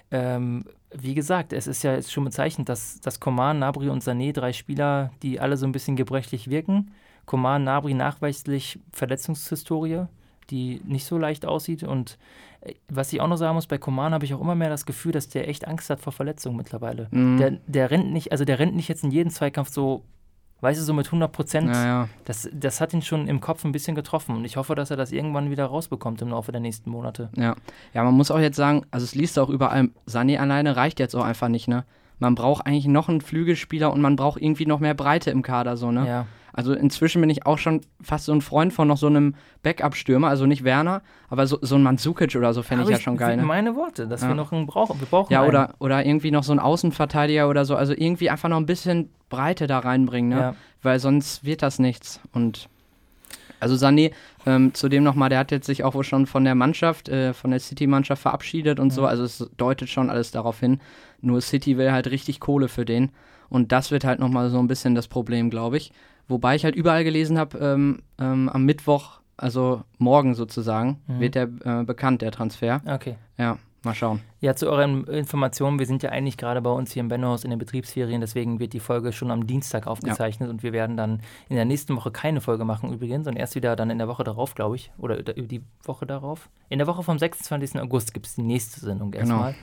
ähm, 0.09 0.63
wie 0.91 1.13
gesagt, 1.13 1.53
es 1.53 1.67
ist 1.67 1.83
ja 1.83 1.93
jetzt 1.93 2.11
schon 2.11 2.23
bezeichnet, 2.23 2.69
dass, 2.69 2.99
dass 3.01 3.19
Coman, 3.19 3.59
Nabri 3.59 3.89
und 3.89 4.03
Sané, 4.03 4.33
drei 4.33 4.53
Spieler, 4.53 5.11
die 5.21 5.39
alle 5.39 5.57
so 5.57 5.67
ein 5.67 5.73
bisschen 5.73 5.97
gebrechlich 5.97 6.49
wirken. 6.49 6.91
Coman, 7.25 7.65
Nabri 7.65 7.93
nachweislich 7.93 8.79
Verletzungshistorie, 8.91 10.05
die 10.49 10.81
nicht 10.85 11.05
so 11.05 11.17
leicht 11.17 11.45
aussieht. 11.45 11.83
Und 11.83 12.17
äh, 12.61 12.73
was 12.87 13.11
ich 13.11 13.19
auch 13.19 13.27
noch 13.27 13.35
sagen 13.35 13.55
muss, 13.55 13.67
bei 13.67 13.77
Coman 13.77 14.13
habe 14.13 14.23
ich 14.23 14.33
auch 14.33 14.41
immer 14.41 14.55
mehr 14.55 14.69
das 14.69 14.85
Gefühl, 14.85 15.11
dass 15.11 15.27
der 15.27 15.49
echt 15.49 15.67
Angst 15.67 15.89
hat 15.89 15.99
vor 15.99 16.13
Verletzungen 16.13 16.55
mittlerweile. 16.55 17.09
Mhm. 17.11 17.37
Der, 17.37 17.51
der 17.67 17.91
rennt 17.91 18.13
nicht, 18.13 18.31
also 18.31 18.45
der 18.45 18.59
rennt 18.59 18.77
nicht 18.77 18.87
jetzt 18.87 19.03
in 19.03 19.11
jeden 19.11 19.29
Zweikampf 19.29 19.69
so 19.69 20.05
weißt 20.61 20.79
du, 20.79 20.83
so 20.83 20.93
mit 20.93 21.07
100 21.07 21.31
Prozent, 21.31 21.69
ja, 21.69 21.85
ja. 21.85 22.09
das, 22.25 22.49
das 22.53 22.81
hat 22.81 22.93
ihn 22.93 23.01
schon 23.01 23.27
im 23.27 23.39
Kopf 23.39 23.63
ein 23.63 23.71
bisschen 23.71 23.95
getroffen. 23.95 24.35
Und 24.35 24.45
ich 24.45 24.57
hoffe, 24.57 24.75
dass 24.75 24.91
er 24.91 24.97
das 24.97 25.11
irgendwann 25.11 25.49
wieder 25.49 25.65
rausbekommt 25.65 26.21
im 26.21 26.29
Laufe 26.29 26.51
der 26.51 26.61
nächsten 26.61 26.89
Monate. 26.89 27.29
Ja, 27.35 27.55
ja 27.93 28.03
man 28.03 28.13
muss 28.13 28.31
auch 28.31 28.39
jetzt 28.39 28.57
sagen, 28.57 28.85
also 28.91 29.03
es 29.03 29.15
liest 29.15 29.39
auch 29.39 29.49
überall, 29.49 29.89
Sané 30.07 30.37
alleine 30.37 30.75
reicht 30.75 30.99
jetzt 30.99 31.15
auch 31.15 31.23
einfach 31.23 31.47
nicht, 31.47 31.67
ne? 31.67 31.85
Man 32.21 32.35
braucht 32.35 32.67
eigentlich 32.67 32.87
noch 32.87 33.07
einen 33.07 33.21
Flügelspieler 33.21 33.93
und 33.93 34.01
man 34.01 34.17
braucht 34.17 34.41
irgendwie 34.41 34.65
noch 34.65 34.81
mehr 34.81 34.93
Breite 34.93 35.31
im 35.31 35.41
Kader, 35.41 35.77
so, 35.77 35.91
ne? 35.91 36.05
Ja. 36.05 36.25
Also 36.53 36.73
inzwischen 36.73 37.21
bin 37.21 37.29
ich 37.29 37.45
auch 37.45 37.57
schon 37.57 37.81
fast 38.01 38.25
so 38.25 38.33
ein 38.33 38.41
Freund 38.41 38.73
von 38.73 38.87
noch 38.87 38.97
so 38.97 39.07
einem 39.07 39.35
Backup-Stürmer, 39.63 40.27
also 40.27 40.45
nicht 40.45 40.63
Werner, 40.63 41.01
aber 41.29 41.47
so, 41.47 41.59
so 41.61 41.75
ein 41.75 41.83
Mandzukic 41.83 42.35
oder 42.35 42.53
so 42.53 42.63
fände 42.63 42.83
ich 42.83 42.89
ja 42.89 42.99
schon 42.99 43.17
geil. 43.17 43.37
Ne? 43.37 43.43
Meine 43.43 43.75
Worte, 43.75 44.07
dass 44.07 44.21
ja. 44.21 44.29
wir 44.29 44.35
noch 44.35 44.51
einen 44.51 44.65
brauchen. 44.65 44.99
Wir 44.99 45.07
brauchen 45.07 45.31
ja, 45.31 45.45
oder, 45.45 45.75
oder 45.79 46.05
irgendwie 46.05 46.31
noch 46.31 46.43
so 46.43 46.51
einen 46.51 46.59
Außenverteidiger 46.59 47.49
oder 47.49 47.65
so. 47.65 47.75
Also 47.75 47.93
irgendwie 47.93 48.29
einfach 48.29 48.49
noch 48.49 48.57
ein 48.57 48.65
bisschen 48.65 49.09
Breite 49.29 49.67
da 49.67 49.79
reinbringen, 49.79 50.29
ne? 50.29 50.39
Ja. 50.39 50.55
Weil 50.81 50.99
sonst 50.99 51.43
wird 51.43 51.61
das 51.61 51.77
nichts. 51.77 52.19
Und 52.31 52.69
also 53.59 53.75
Sané, 53.75 54.11
ähm, 54.45 54.73
zudem 54.73 55.03
nochmal, 55.03 55.29
der 55.29 55.39
hat 55.39 55.51
jetzt 55.51 55.65
sich 55.65 55.83
auch 55.83 55.93
wohl 55.93 56.03
schon 56.03 56.25
von 56.25 56.43
der 56.43 56.55
Mannschaft, 56.55 57.09
äh, 57.09 57.33
von 57.33 57.51
der 57.51 57.59
City-Mannschaft 57.59 58.21
verabschiedet 58.21 58.79
und 58.79 58.89
ja. 58.89 58.95
so. 58.95 59.05
Also 59.05 59.23
es 59.23 59.49
deutet 59.57 59.89
schon 59.89 60.09
alles 60.09 60.31
darauf 60.31 60.59
hin. 60.59 60.79
Nur 61.21 61.41
City 61.41 61.77
will 61.77 61.91
halt 61.91 62.09
richtig 62.09 62.39
Kohle 62.39 62.67
für 62.67 62.85
den. 62.85 63.11
Und 63.49 63.71
das 63.71 63.91
wird 63.91 64.03
halt 64.03 64.19
nochmal 64.19 64.49
so 64.49 64.59
ein 64.59 64.67
bisschen 64.67 64.95
das 64.95 65.07
Problem, 65.07 65.49
glaube 65.49 65.77
ich. 65.77 65.91
Wobei 66.27 66.55
ich 66.55 66.63
halt 66.63 66.75
überall 66.75 67.03
gelesen 67.03 67.37
habe, 67.37 67.57
ähm, 67.57 68.03
ähm, 68.19 68.49
am 68.49 68.63
Mittwoch, 68.63 69.19
also 69.35 69.83
morgen 69.97 70.35
sozusagen, 70.35 71.01
mhm. 71.07 71.19
wird 71.19 71.35
der 71.35 71.49
äh, 71.63 71.83
bekannt, 71.83 72.21
der 72.21 72.31
Transfer. 72.31 72.81
Okay. 72.85 73.15
Ja. 73.37 73.57
Mal 73.83 73.95
schauen. 73.95 74.21
Ja, 74.41 74.55
zu 74.55 74.69
euren 74.69 75.05
Informationen, 75.05 75.79
wir 75.79 75.85
sind 75.85 76.03
ja 76.03 76.09
eigentlich 76.09 76.35
gerade 76.35 76.61
bei 76.61 76.69
uns 76.69 76.91
hier 76.91 76.99
im 76.99 77.07
Bennohaus 77.07 77.45
in 77.45 77.49
den 77.49 77.59
Betriebsferien, 77.59 78.19
deswegen 78.19 78.59
wird 78.59 78.73
die 78.73 78.81
Folge 78.81 79.13
schon 79.13 79.31
am 79.31 79.47
Dienstag 79.47 79.87
aufgezeichnet 79.87 80.47
ja. 80.47 80.53
und 80.53 80.63
wir 80.63 80.73
werden 80.73 80.97
dann 80.97 81.21
in 81.47 81.55
der 81.55 81.63
nächsten 81.63 81.95
Woche 81.95 82.11
keine 82.11 82.41
Folge 82.41 82.65
machen 82.65 82.91
übrigens 82.91 83.27
und 83.27 83.37
erst 83.37 83.55
wieder 83.55 83.77
dann 83.77 83.89
in 83.89 83.97
der 83.97 84.09
Woche 84.09 84.25
darauf, 84.25 84.53
glaube 84.53 84.75
ich, 84.75 84.91
oder 84.97 85.23
die 85.23 85.61
Woche 85.83 86.05
darauf. 86.05 86.49
In 86.67 86.79
der 86.79 86.87
Woche 86.87 87.03
vom 87.03 87.17
26. 87.17 87.79
August 87.79 88.13
gibt 88.13 88.25
es 88.25 88.35
die 88.35 88.41
nächste 88.41 88.81
Sendung 88.81 89.11
genau. 89.11 89.45
erstmal. 89.45 89.55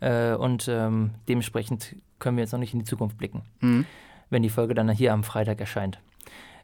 Genau. 0.00 0.34
Äh, 0.34 0.36
und 0.36 0.68
ähm, 0.68 1.10
dementsprechend 1.28 1.96
können 2.20 2.36
wir 2.36 2.44
jetzt 2.44 2.52
noch 2.52 2.60
nicht 2.60 2.74
in 2.74 2.78
die 2.78 2.84
Zukunft 2.84 3.18
blicken, 3.18 3.42
mhm. 3.60 3.86
wenn 4.30 4.42
die 4.42 4.50
Folge 4.50 4.74
dann 4.74 4.88
hier 4.90 5.12
am 5.12 5.24
Freitag 5.24 5.60
erscheint. 5.60 5.98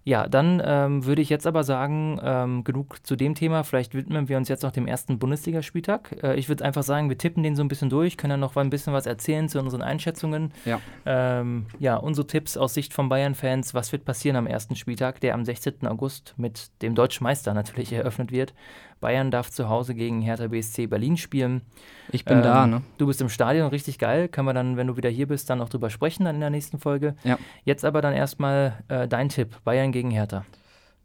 Ja, 0.05 0.29
dann 0.29 0.63
ähm, 0.65 1.07
würde 1.07 1.23
ich 1.23 1.31
jetzt 1.31 1.47
aber 1.47 1.65
sagen, 1.65 2.21
ähm, 2.23 2.63
genug 2.63 3.05
zu 3.07 3.17
dem 3.17 3.35
Thema. 3.35 3.65
Vielleicht 3.65 3.95
widmen 3.95 4.29
wir 4.29 4.37
uns 4.37 4.49
jetzt 4.49 4.63
noch 4.63 4.71
dem 4.71 4.87
ersten 4.87 5.19
Bundesligaspieltag. 5.19 6.23
Äh, 6.23 6.35
ich 6.37 6.51
würde 6.51 6.63
einfach 6.65 6.83
sagen, 6.83 7.09
wir 7.09 7.17
tippen 7.17 7.43
den 7.43 7.57
so 7.57 7.65
ein 7.65 7.69
bisschen 7.69 7.89
durch, 7.89 8.19
können 8.19 8.33
dann 8.33 8.41
noch 8.41 8.55
ein 8.57 8.69
bisschen 8.69 8.93
was 8.93 9.07
erzählen 9.07 9.49
zu 9.49 9.59
unseren 9.59 9.81
Einschätzungen. 9.81 10.53
Ja, 10.67 10.79
ähm, 11.07 11.67
ja 11.79 11.97
unsere 11.97 12.27
Tipps 12.27 12.59
aus 12.59 12.75
Sicht 12.75 12.93
von 12.93 13.09
Bayern-Fans. 13.09 13.73
Was 13.73 13.93
wird 13.93 14.05
passieren 14.05 14.37
am 14.37 14.47
ersten 14.47 14.77
Spieltag, 14.77 15.21
der 15.21 15.33
am 15.33 15.45
16. 15.45 15.87
August 15.87 16.35
mit 16.37 16.71
dem 16.83 16.95
Deutschen 16.95 17.25
Meister 17.25 17.55
natürlich 17.55 17.93
eröffnet 17.93 18.31
wird? 18.31 18.53
Bayern 19.01 19.31
darf 19.31 19.51
zu 19.51 19.69
Hause 19.69 19.95
gegen 19.95 20.23
Hertha 20.23 20.49
BSC 20.49 20.87
Berlin 20.87 21.17
spielen. 21.17 21.63
Ich 22.11 22.25
bin 22.25 22.39
ähm, 22.39 22.43
da, 22.43 22.67
ne? 22.67 22.83
Du 22.99 23.07
bist 23.07 23.21
im 23.21 23.29
Stadion, 23.29 23.69
richtig 23.69 23.99
geil. 23.99 24.29
Können 24.29 24.47
wir 24.47 24.55
dann, 24.55 24.77
wenn 24.77 24.87
du 24.87 24.97
wieder 24.97 25.11
hier 25.11 25.29
bist, 25.29 25.51
dann 25.51 25.59
noch 25.59 25.69
drüber 25.69 25.91
sprechen 25.91 26.25
dann 26.25 26.37
in 26.37 26.41
der 26.41 26.51
nächsten 26.51 26.79
Folge. 26.79 27.15
Ja. 27.25 27.39
Jetzt 27.65 27.85
aber 27.85 28.01
dann 28.01 28.15
erstmal 28.15 28.83
äh, 28.89 29.09
dein 29.09 29.29
Tipp: 29.29 29.59
Bayern 29.65 29.93
gegen 29.93 30.11
Hertha. 30.11 30.45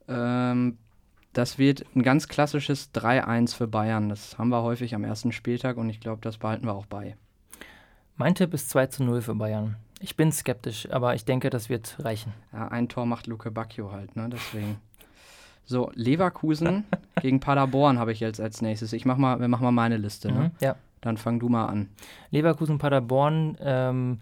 Ähm, 0.08 0.78
das 1.34 1.58
wird 1.58 1.86
ein 1.96 2.04
ganz 2.04 2.28
klassisches 2.28 2.94
3-1 2.94 3.56
für 3.56 3.68
Bayern. 3.68 4.10
Das 4.10 4.38
haben 4.38 4.50
wir 4.50 4.64
häufig 4.64 4.96
am 4.96 5.04
ersten 5.04 5.32
Spieltag 5.32 5.78
und 5.78 5.90
ich 5.90 6.00
glaube, 6.00 6.22
das 6.22 6.38
behalten 6.38 6.66
wir 6.66 6.74
auch 6.74 6.88
bei. 6.88 7.16
Mein 8.16 8.36
Tipp 8.36 8.54
ist 8.54 8.70
2 8.70 8.90
0 9.00 9.22
für 9.22 9.36
Bayern. 9.36 9.76
Ich 10.02 10.16
bin 10.16 10.32
skeptisch, 10.32 10.90
aber 10.92 11.16
ich 11.16 11.26
denke, 11.26 11.50
das 11.50 11.70
wird 11.70 11.98
reichen. 12.00 12.34
Ja, 12.54 12.70
ein 12.70 12.90
Tor 12.90 13.06
macht 13.06 13.28
Luke 13.28 13.52
Bacchio 13.52 13.92
halt, 13.92 14.16
ne? 14.16 14.30
Deswegen. 14.32 14.78
So, 15.66 15.92
Leverkusen 15.94 16.86
gegen 17.22 17.40
Paderborn 17.40 18.00
habe 18.00 18.12
ich 18.12 18.20
jetzt 18.20 18.40
als 18.40 18.62
nächstes. 18.62 18.94
Ich 18.94 19.06
mach 19.06 19.18
mal, 19.18 19.40
wir 19.40 19.48
machen 19.48 19.64
mal 19.64 19.72
meine 19.72 19.98
Liste, 19.98 20.32
ne? 20.32 20.40
Mhm, 20.40 20.52
ja. 20.60 20.76
Dann 21.02 21.18
fang 21.18 21.40
du 21.40 21.48
mal 21.48 21.68
an. 21.68 21.90
Leverkusen, 22.30 22.78
Paderborn, 22.78 23.58
ähm, 23.62 24.20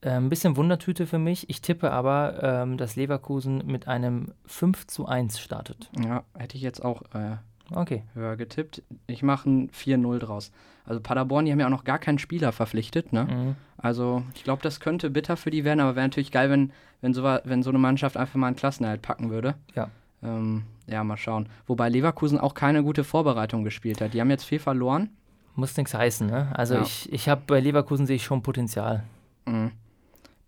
äh, 0.00 0.10
ein 0.10 0.28
bisschen 0.28 0.56
Wundertüte 0.56 1.06
für 1.06 1.18
mich. 1.18 1.50
Ich 1.50 1.60
tippe 1.60 1.90
aber, 1.90 2.42
ähm, 2.42 2.76
dass 2.76 2.96
Leverkusen 2.96 3.66
mit 3.66 3.88
einem 3.88 4.32
5 4.46 4.86
zu 4.86 5.06
1 5.06 5.38
startet. 5.38 5.90
Ja, 6.02 6.24
hätte 6.36 6.56
ich 6.56 6.62
jetzt 6.62 6.84
auch 6.84 7.02
äh, 7.14 7.36
okay. 7.74 8.04
höher 8.14 8.36
getippt. 8.36 8.82
Ich 9.06 9.22
mache 9.22 9.50
ein 9.50 9.70
4-0 9.70 10.18
draus. 10.18 10.52
Also 10.84 11.00
Paderborn, 11.00 11.44
die 11.44 11.52
haben 11.52 11.60
ja 11.60 11.66
auch 11.66 11.70
noch 11.70 11.84
gar 11.84 11.98
keinen 11.98 12.18
Spieler 12.18 12.52
verpflichtet, 12.52 13.12
ne? 13.12 13.24
Mhm. 13.24 13.56
Also 13.76 14.22
ich 14.34 14.44
glaube, 14.44 14.62
das 14.62 14.80
könnte 14.80 15.10
bitter 15.10 15.36
für 15.36 15.50
die 15.50 15.64
werden, 15.64 15.80
aber 15.80 15.94
wäre 15.94 16.06
natürlich 16.06 16.32
geil, 16.32 16.50
wenn, 16.50 16.72
wenn, 17.00 17.12
so, 17.12 17.22
wenn 17.22 17.62
so 17.62 17.70
eine 17.70 17.78
Mannschaft 17.78 18.16
einfach 18.16 18.36
mal 18.36 18.48
einen 18.48 18.56
Klassenerhalt 18.56 19.02
packen 19.02 19.30
würde. 19.30 19.54
Ja. 19.74 19.90
Ähm, 20.22 20.64
ja, 20.86 21.04
mal 21.04 21.16
schauen. 21.16 21.48
Wobei 21.66 21.88
Leverkusen 21.88 22.38
auch 22.38 22.54
keine 22.54 22.82
gute 22.82 23.04
Vorbereitung 23.04 23.64
gespielt 23.64 24.00
hat. 24.00 24.14
Die 24.14 24.20
haben 24.20 24.30
jetzt 24.30 24.44
viel 24.44 24.58
verloren. 24.58 25.10
Muss 25.54 25.76
nichts 25.76 25.94
heißen, 25.94 26.26
ne? 26.26 26.52
Also 26.54 26.74
ja. 26.74 26.82
ich, 26.82 27.12
ich 27.12 27.28
habe 27.28 27.42
bei 27.46 27.60
Leverkusen 27.60 28.06
sehe 28.06 28.16
ich 28.16 28.24
schon 28.24 28.42
Potenzial. 28.42 29.04
Mhm. 29.46 29.72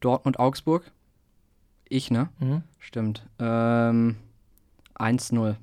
Dortmund, 0.00 0.38
Augsburg. 0.38 0.90
Ich, 1.88 2.10
ne? 2.10 2.28
Mhm. 2.38 2.62
Stimmt. 2.78 3.26
Ähm, 3.38 4.16
1-0. 4.94 5.56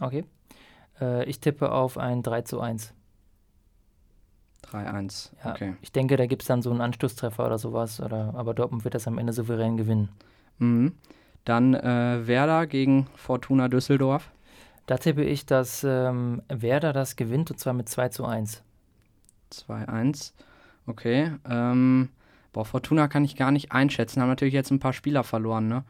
Okay. 0.00 0.24
Äh, 1.00 1.24
ich 1.24 1.40
tippe 1.40 1.72
auf 1.72 1.98
ein 1.98 2.22
3 2.22 2.42
zu 2.42 2.60
1. 2.60 2.92
3-1. 4.70 5.30
Ja, 5.44 5.52
okay. 5.52 5.76
Ich 5.80 5.92
denke, 5.92 6.16
da 6.16 6.26
gibt 6.26 6.42
es 6.42 6.48
dann 6.48 6.60
so 6.60 6.70
einen 6.70 6.80
Anstoßtreffer 6.80 7.46
oder 7.46 7.58
sowas. 7.58 8.00
Oder, 8.00 8.34
aber 8.34 8.52
Dortmund 8.54 8.84
wird 8.84 8.94
das 8.94 9.06
am 9.06 9.18
Ende 9.18 9.32
souverän 9.32 9.76
gewinnen. 9.76 10.10
Mhm. 10.58 10.92
Dann 11.46 11.74
äh, 11.74 12.26
Werder 12.26 12.66
gegen 12.66 13.06
Fortuna 13.14 13.68
Düsseldorf. 13.68 14.30
Da 14.86 14.98
tippe 14.98 15.24
ich, 15.24 15.46
dass 15.46 15.84
ähm, 15.84 16.42
Werder 16.48 16.92
das 16.92 17.14
gewinnt 17.14 17.50
und 17.52 17.58
zwar 17.58 17.72
mit 17.72 17.88
2 17.88 18.08
zu 18.08 18.26
1. 18.26 18.62
2-1. 19.52 20.32
Okay. 20.88 21.32
Ähm, 21.48 22.08
boah, 22.52 22.64
Fortuna 22.64 23.06
kann 23.06 23.24
ich 23.24 23.36
gar 23.36 23.52
nicht 23.52 23.70
einschätzen. 23.70 24.20
Haben 24.20 24.28
natürlich 24.28 24.54
jetzt 24.54 24.72
ein 24.72 24.80
paar 24.80 24.92
Spieler 24.92 25.22
verloren, 25.22 25.68
ne? 25.68 25.84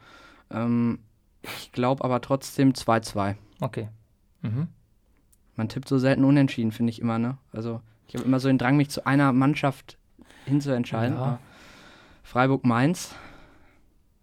Ähm, 0.50 0.98
ich 1.42 1.72
glaube 1.72 2.04
aber 2.04 2.20
trotzdem 2.20 2.72
2-2. 2.72 3.36
Okay. 3.60 3.88
Mhm. 4.42 4.68
Man 5.54 5.70
tippt 5.70 5.88
so 5.88 5.96
selten 5.96 6.24
unentschieden, 6.24 6.70
finde 6.70 6.90
ich 6.90 7.00
immer, 7.00 7.18
ne? 7.18 7.38
Also, 7.52 7.80
ich 8.08 8.14
habe 8.14 8.26
immer 8.26 8.40
so 8.40 8.48
den 8.48 8.58
Drang, 8.58 8.76
mich 8.76 8.90
zu 8.90 9.06
einer 9.06 9.32
Mannschaft 9.32 9.96
hinzuentscheiden. 10.44 11.16
Ja. 11.16 11.38
Freiburg-Mainz 12.24 13.14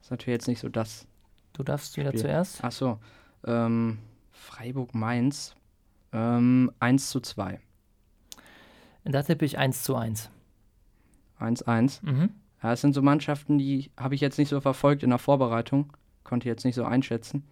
ist 0.02 0.12
natürlich 0.12 0.36
jetzt 0.36 0.48
nicht 0.48 0.60
so 0.60 0.70
das 0.70 1.08
Du 1.54 1.64
darfst 1.64 1.98
wieder 1.98 2.10
Spiel. 2.10 2.22
zuerst. 2.22 2.60
Ach 2.64 2.72
so. 2.72 3.00
Ähm, 3.46 4.00
Freiburg-Mainz. 4.32 5.56
Ähm, 6.12 6.72
1 6.80 7.10
zu 7.10 7.20
2. 7.20 7.60
Da 9.06 9.24
tippe 9.24 9.46
ich 9.46 9.58
1 9.58 9.84
zu 9.84 9.96
1. 9.96 10.30
1-1. 11.40 12.00
Mhm. 12.04 12.30
Ja, 12.62 12.74
es 12.74 12.82
sind 12.82 12.94
so 12.94 13.02
Mannschaften, 13.02 13.58
die 13.58 13.92
habe 13.98 14.16
ich 14.16 14.22
jetzt 14.22 14.38
nicht 14.38 14.50
so 14.50 14.62
verfolgt 14.62 15.04
in 15.04 15.10
der 15.10 15.20
Vorbereitung. 15.20 15.92
Konnte 16.24 16.48
jetzt 16.48 16.64
nicht 16.64 16.76
so 16.76 16.86
einschätzen. 16.86 17.44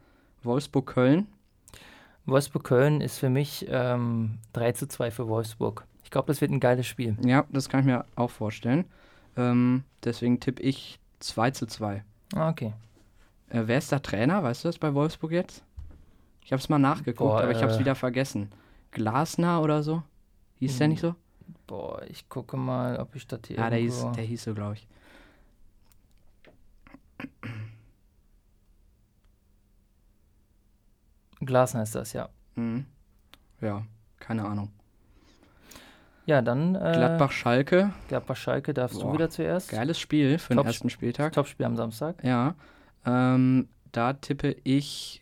Wolfsburg-Köln. 0.44 1.28
Wolfsburg-Köln 2.26 3.02
ist 3.02 3.18
für 3.18 3.30
mich 3.30 3.66
ähm, 3.70 4.38
3 4.54 4.72
zu 4.74 4.88
2 4.88 5.12
für 5.12 5.28
Wolfsburg. 5.28 5.86
Ich 6.04 6.12
glaube, 6.12 6.28
das 6.28 6.40
wird 6.40 6.52
ein 6.52 6.60
geiles 6.60 6.88
Spiel. 6.88 7.18
Ja, 7.26 7.46
das 7.50 7.68
kann 7.68 7.82
ich 7.82 7.86
mir 7.86 8.06
auch 8.16 8.30
vorstellen. 8.30 8.86
Ähm, 9.36 9.84
deswegen 10.04 10.40
tippe 10.40 10.62
ich 10.62 11.00
2 11.20 11.52
zu 11.52 11.66
2. 11.66 12.04
Ah, 12.36 12.50
okay. 12.50 12.74
Äh, 13.52 13.64
wer 13.66 13.78
ist 13.78 13.92
der 13.92 14.02
Trainer? 14.02 14.44
Weißt 14.44 14.64
du 14.64 14.70
das 14.70 14.78
bei 14.78 14.94
Wolfsburg 14.94 15.32
jetzt? 15.32 15.64
Ich 16.44 16.52
habe 16.52 16.62
es 16.62 16.70
mal 16.70 16.80
nachgeguckt, 16.80 17.30
Boah, 17.30 17.42
aber 17.42 17.52
ich 17.52 17.62
habe 17.62 17.72
es 17.72 17.78
äh, 17.78 17.80
wieder 17.80 17.96
vergessen. 17.96 18.50
Glasner 18.92 19.62
oder 19.62 19.84
so? 19.84 20.04
Hieß 20.60 20.78
der 20.78 20.88
nicht 20.88 21.02
so? 21.02 21.16
Boah, 21.68 22.02
ich 22.08 22.28
gucke 22.30 22.58
mal, 22.58 22.98
ob 22.98 23.16
ich 23.16 23.28
das 23.28 23.42
hier. 23.48 23.60
Ah, 23.60 23.70
der 23.70 23.80
hieß, 23.80 24.08
der 24.16 24.24
hieß 24.24 24.44
so, 24.44 24.54
glaube 24.54 24.76
ich. 24.76 24.88
Glasner 31.40 31.84
ist 31.84 31.96
das, 31.96 32.14
ja. 32.14 32.30
Mhm. 32.56 32.86
Ja, 33.60 33.84
keine 34.20 34.46
Ahnung. 34.46 34.72
Ja, 36.26 36.42
dann. 36.42 36.76
Äh, 36.76 36.94
Gladbach-Schalke. 36.94 37.92
Gladbach-Schalke 38.08 38.74
darfst 38.74 39.00
Boah, 39.00 39.08
du 39.08 39.14
wieder 39.14 39.30
zuerst. 39.30 39.70
Geiles 39.70 40.00
Spiel 40.00 40.38
für 40.38 40.54
Top 40.54 40.64
den 40.64 40.68
ersten 40.68 40.90
Spieltag. 40.90 41.34
Topspiel 41.34 41.66
am 41.66 41.76
Samstag. 41.76 42.24
Ja. 42.24 42.56
Ähm, 43.06 43.68
da 43.92 44.14
tippe 44.14 44.56
ich, 44.64 45.22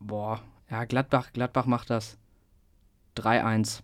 boah, 0.00 0.42
ja, 0.70 0.84
Gladbach, 0.84 1.32
Gladbach 1.32 1.66
macht 1.66 1.90
das 1.90 2.18
3-1. 3.16 3.82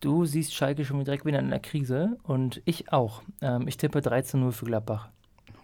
Du 0.00 0.26
siehst 0.26 0.54
Schalke 0.54 0.84
schon 0.84 1.02
direkt 1.04 1.24
wieder 1.24 1.38
in 1.38 1.50
der 1.50 1.60
Krise 1.60 2.18
und 2.24 2.60
ich 2.64 2.92
auch. 2.92 3.22
Ähm, 3.40 3.66
ich 3.66 3.76
tippe 3.76 4.00
13-0 4.00 4.52
für 4.52 4.66
Gladbach. 4.66 5.08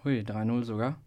Hui, 0.03 0.21
3-0 0.21 0.63
sogar. 0.63 0.97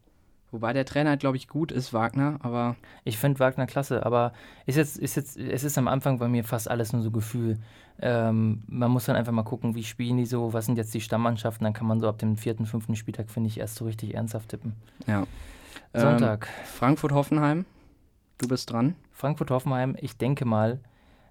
Wobei 0.54 0.72
der 0.72 0.84
Trainer, 0.84 1.16
glaube 1.16 1.36
ich, 1.36 1.48
gut 1.48 1.72
ist, 1.72 1.92
Wagner, 1.92 2.38
aber. 2.40 2.76
Ich 3.02 3.18
finde 3.18 3.40
Wagner 3.40 3.66
klasse, 3.66 4.06
aber 4.06 4.32
ist 4.66 4.76
jetzt, 4.76 4.96
ist 4.96 5.16
jetzt, 5.16 5.36
es 5.36 5.64
ist 5.64 5.76
am 5.76 5.88
Anfang 5.88 6.20
bei 6.20 6.28
mir 6.28 6.44
fast 6.44 6.70
alles 6.70 6.92
nur 6.92 7.02
so 7.02 7.10
Gefühl. 7.10 7.58
Ähm, 7.98 8.62
man 8.68 8.92
muss 8.92 9.06
dann 9.06 9.16
einfach 9.16 9.32
mal 9.32 9.42
gucken, 9.42 9.74
wie 9.74 9.82
spielen 9.82 10.16
die 10.16 10.26
so, 10.26 10.52
was 10.52 10.66
sind 10.66 10.78
jetzt 10.78 10.94
die 10.94 11.00
Stammmannschaften, 11.00 11.64
dann 11.64 11.72
kann 11.72 11.88
man 11.88 11.98
so 11.98 12.08
ab 12.08 12.18
dem 12.18 12.36
vierten, 12.36 12.66
fünften 12.66 12.94
Spieltag, 12.94 13.30
finde 13.30 13.48
ich, 13.48 13.58
erst 13.58 13.74
so 13.74 13.84
richtig 13.84 14.14
ernsthaft 14.14 14.50
tippen. 14.50 14.74
Ja. 15.08 15.26
Sonntag. 15.92 16.46
Ähm, 16.46 16.66
Frankfurt-Hoffenheim, 16.66 17.64
du 18.38 18.46
bist 18.46 18.70
dran. 18.70 18.94
Frankfurt-Hoffenheim, 19.10 19.96
ich 20.00 20.16
denke 20.18 20.44
mal, 20.44 20.78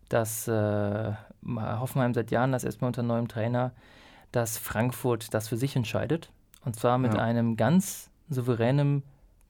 dass 0.10 0.50
äh, 0.50 1.14
Hoffenheim 1.46 2.14
seit 2.14 2.30
Jahren 2.30 2.52
das 2.52 2.66
erstmal 2.66 2.90
unter 2.90 3.04
neuem 3.04 3.30
Trainer, 3.30 3.72
dass 4.34 4.58
Frankfurt 4.58 5.34
das 5.34 5.48
für 5.48 5.56
sich 5.56 5.78
entscheidet. 5.78 6.30
Und 6.66 6.76
zwar 6.76 6.98
mit 6.98 7.14
ja. 7.14 7.22
einem 7.22 7.56
ganz 7.56 8.10
souveränen 8.30 9.04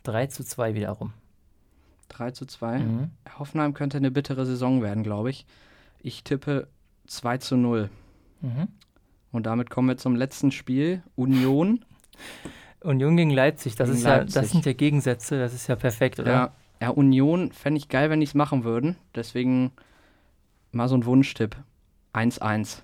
3 0.04 0.28
zu 0.28 0.44
2 0.44 0.76
wiederum. 0.76 1.14
3 2.10 2.32
zu 2.32 2.46
2. 2.46 2.80
Mhm. 2.80 3.12
Hoffenheim 3.40 3.74
könnte 3.74 3.98
eine 3.98 4.12
bittere 4.12 4.46
Saison 4.46 4.82
werden, 4.82 5.04
glaube 5.04 5.30
ich. 5.30 5.46
Ich 6.02 6.24
tippe 6.24 6.68
2 7.08 7.38
zu 7.38 7.58
0. 7.58 7.90
Mhm. 8.42 8.68
Und 9.32 9.46
damit 9.46 9.70
kommen 9.70 9.88
wir 9.88 9.98
zum 9.98 10.16
letzten 10.16 10.52
Spiel. 10.52 11.02
Union. 11.16 11.84
Union 12.82 13.16
gegen 13.16 13.32
Leipzig, 13.32 13.76
das, 13.76 13.88
gegen 13.88 13.98
ist 13.98 14.04
Leipzig. 14.04 14.36
Ja, 14.36 14.42
das 14.42 14.52
sind 14.52 14.66
ja 14.66 14.74
Gegensätze, 14.74 15.40
das 15.40 15.54
ist 15.54 15.68
ja 15.68 15.76
perfekt, 15.76 16.20
oder? 16.20 16.32
Ja, 16.32 16.52
ja 16.82 16.90
Union 16.90 17.52
fände 17.52 17.78
ich 17.78 17.88
geil, 17.88 18.10
wenn 18.10 18.20
die 18.20 18.26
es 18.26 18.36
machen 18.36 18.64
würden. 18.64 18.98
Deswegen 19.16 19.72
mal 20.72 20.90
so 20.90 20.96
ein 20.96 21.06
Wunschtipp. 21.06 21.56
1-1. 22.14 22.80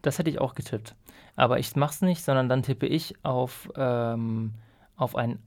Das 0.00 0.18
hätte 0.18 0.30
ich 0.30 0.40
auch 0.40 0.54
getippt. 0.54 0.96
Aber 1.36 1.58
ich 1.58 1.76
mache 1.76 1.92
es 1.92 2.02
nicht, 2.02 2.24
sondern 2.24 2.48
dann 2.48 2.62
tippe 2.62 2.86
ich 2.86 3.14
auf, 3.24 3.70
ähm, 3.76 4.54
auf 4.96 5.14
ein 5.16 5.38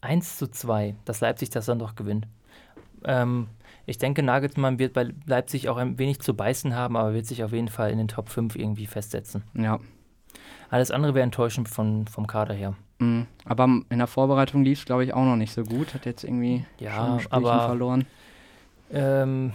1 0.00 0.38
zu 0.38 0.48
2, 0.50 0.94
dass 1.04 1.20
Leipzig 1.20 1.50
das 1.50 1.66
dann 1.66 1.78
doch 1.78 1.94
gewinnt. 1.94 2.26
Ähm, 3.04 3.48
ich 3.86 3.98
denke, 3.98 4.22
Nagelsmann 4.22 4.78
wird 4.78 4.92
bei 4.92 5.08
Leipzig 5.26 5.68
auch 5.68 5.76
ein 5.76 5.98
wenig 5.98 6.20
zu 6.20 6.34
beißen 6.34 6.74
haben, 6.74 6.96
aber 6.96 7.14
wird 7.14 7.26
sich 7.26 7.42
auf 7.44 7.52
jeden 7.52 7.68
Fall 7.68 7.90
in 7.90 7.98
den 7.98 8.08
Top 8.08 8.28
5 8.28 8.56
irgendwie 8.56 8.86
festsetzen. 8.86 9.42
Ja. 9.54 9.78
Alles 10.70 10.90
andere 10.90 11.14
wäre 11.14 11.24
enttäuschend 11.24 11.68
von, 11.68 12.06
vom 12.06 12.26
Kader 12.26 12.54
her. 12.54 12.74
Mhm. 12.98 13.26
Aber 13.44 13.64
in 13.88 13.98
der 13.98 14.06
Vorbereitung 14.06 14.62
lief 14.64 14.80
es, 14.80 14.84
glaube 14.84 15.04
ich, 15.04 15.14
auch 15.14 15.24
noch 15.24 15.36
nicht 15.36 15.52
so 15.54 15.62
gut. 15.64 15.94
Hat 15.94 16.04
jetzt 16.04 16.24
irgendwie 16.24 16.64
Ja, 16.78 17.18
aber- 17.30 17.66
verloren. 17.66 18.06
Ähm, 18.90 19.52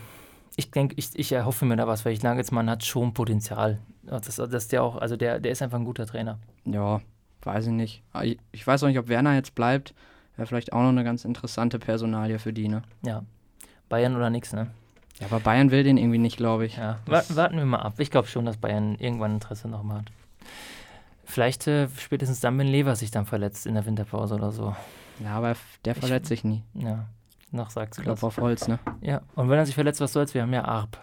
ich 0.55 0.71
denke, 0.71 0.95
ich, 0.97 1.09
ich 1.15 1.31
erhoffe 1.31 1.65
mir 1.65 1.75
da 1.75 1.87
was, 1.87 2.05
weil 2.05 2.13
ich 2.13 2.23
Nagelsmann 2.23 2.69
hat 2.69 2.85
schon 2.85 3.13
Potenzial. 3.13 3.79
Das, 4.03 4.35
das 4.35 4.67
der 4.67 4.83
auch, 4.83 4.97
also 4.97 5.15
der, 5.15 5.39
der 5.39 5.51
ist 5.51 5.61
einfach 5.61 5.79
ein 5.79 5.85
guter 5.85 6.05
Trainer. 6.05 6.37
Ja, 6.65 7.01
weiß 7.43 7.67
ich 7.67 7.71
nicht. 7.73 8.03
Ich, 8.23 8.37
ich 8.51 8.65
weiß 8.65 8.83
auch 8.83 8.87
nicht, 8.87 8.99
ob 8.99 9.07
Werner 9.07 9.35
jetzt 9.35 9.55
bleibt. 9.55 9.93
Wäre 10.35 10.47
vielleicht 10.47 10.73
auch 10.73 10.81
noch 10.81 10.89
eine 10.89 11.03
ganz 11.03 11.25
interessante 11.25 11.79
Personalie 11.79 12.39
für 12.39 12.53
die, 12.53 12.67
ne? 12.67 12.81
Ja. 13.05 13.23
Bayern 13.89 14.15
oder 14.15 14.29
nix, 14.29 14.53
ne? 14.53 14.71
Ja, 15.19 15.27
aber 15.27 15.39
Bayern 15.39 15.69
will 15.69 15.83
den 15.83 15.97
irgendwie 15.97 16.17
nicht, 16.17 16.37
glaube 16.37 16.65
ich. 16.65 16.77
Ja. 16.77 16.99
Wa 17.05 17.21
warten 17.29 17.57
wir 17.57 17.65
mal 17.65 17.79
ab. 17.81 17.93
Ich 17.99 18.09
glaube 18.09 18.27
schon, 18.27 18.45
dass 18.45 18.57
Bayern 18.57 18.95
irgendwann 18.95 19.35
Interesse 19.35 19.67
nochmal 19.67 19.99
hat. 19.99 20.05
Vielleicht 21.25 21.67
äh, 21.67 21.87
spätestens 21.97 22.39
dann, 22.39 22.57
wenn 22.57 22.67
Lever 22.67 22.95
sich 22.95 23.11
dann 23.11 23.25
verletzt 23.25 23.65
in 23.65 23.75
der 23.75 23.85
Winterpause 23.85 24.35
oder 24.35 24.51
so. 24.51 24.75
Ja, 25.23 25.35
aber 25.35 25.55
der 25.85 25.93
Ich- 25.93 25.99
verletzt 25.99 26.27
sich 26.29 26.43
nie. 26.43 26.63
Ja. 26.73 27.05
Noch 27.51 27.69
sagst 27.69 27.97
du 27.99 28.01
Ich 28.01 28.05
glaube 28.05 28.17
das. 28.17 28.23
auf 28.23 28.37
Holz, 28.37 28.67
ne? 28.67 28.79
Ja. 29.01 29.21
Und 29.35 29.49
wenn 29.49 29.59
er 29.59 29.65
sich 29.67 29.75
verletzt, 29.75 30.01
was 30.01 30.11
soll's? 30.13 30.33
Wir 30.33 30.41
haben 30.41 30.53
ja 30.53 30.65
Arp. 30.65 30.97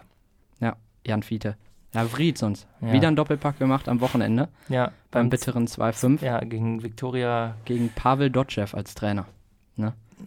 Jan 1.03 1.23
Fiete. 1.23 1.55
Ja, 1.93 2.05
Fried 2.05 2.37
sonst. 2.37 2.67
Ja. 2.79 2.93
Wieder 2.93 3.07
ein 3.07 3.15
Doppelpack 3.15 3.59
gemacht 3.59 3.89
am 3.89 3.99
Wochenende. 3.99 4.47
Ja. 4.69 4.91
Beim 5.11 5.29
bitteren 5.29 5.67
2-5 5.67 6.23
Ja, 6.23 6.39
gegen 6.39 6.83
Viktoria 6.83 7.55
gegen 7.65 7.89
Pavel 7.89 8.29
Dotschew 8.29 8.67
als 8.73 8.95
Trainer. 8.95 9.25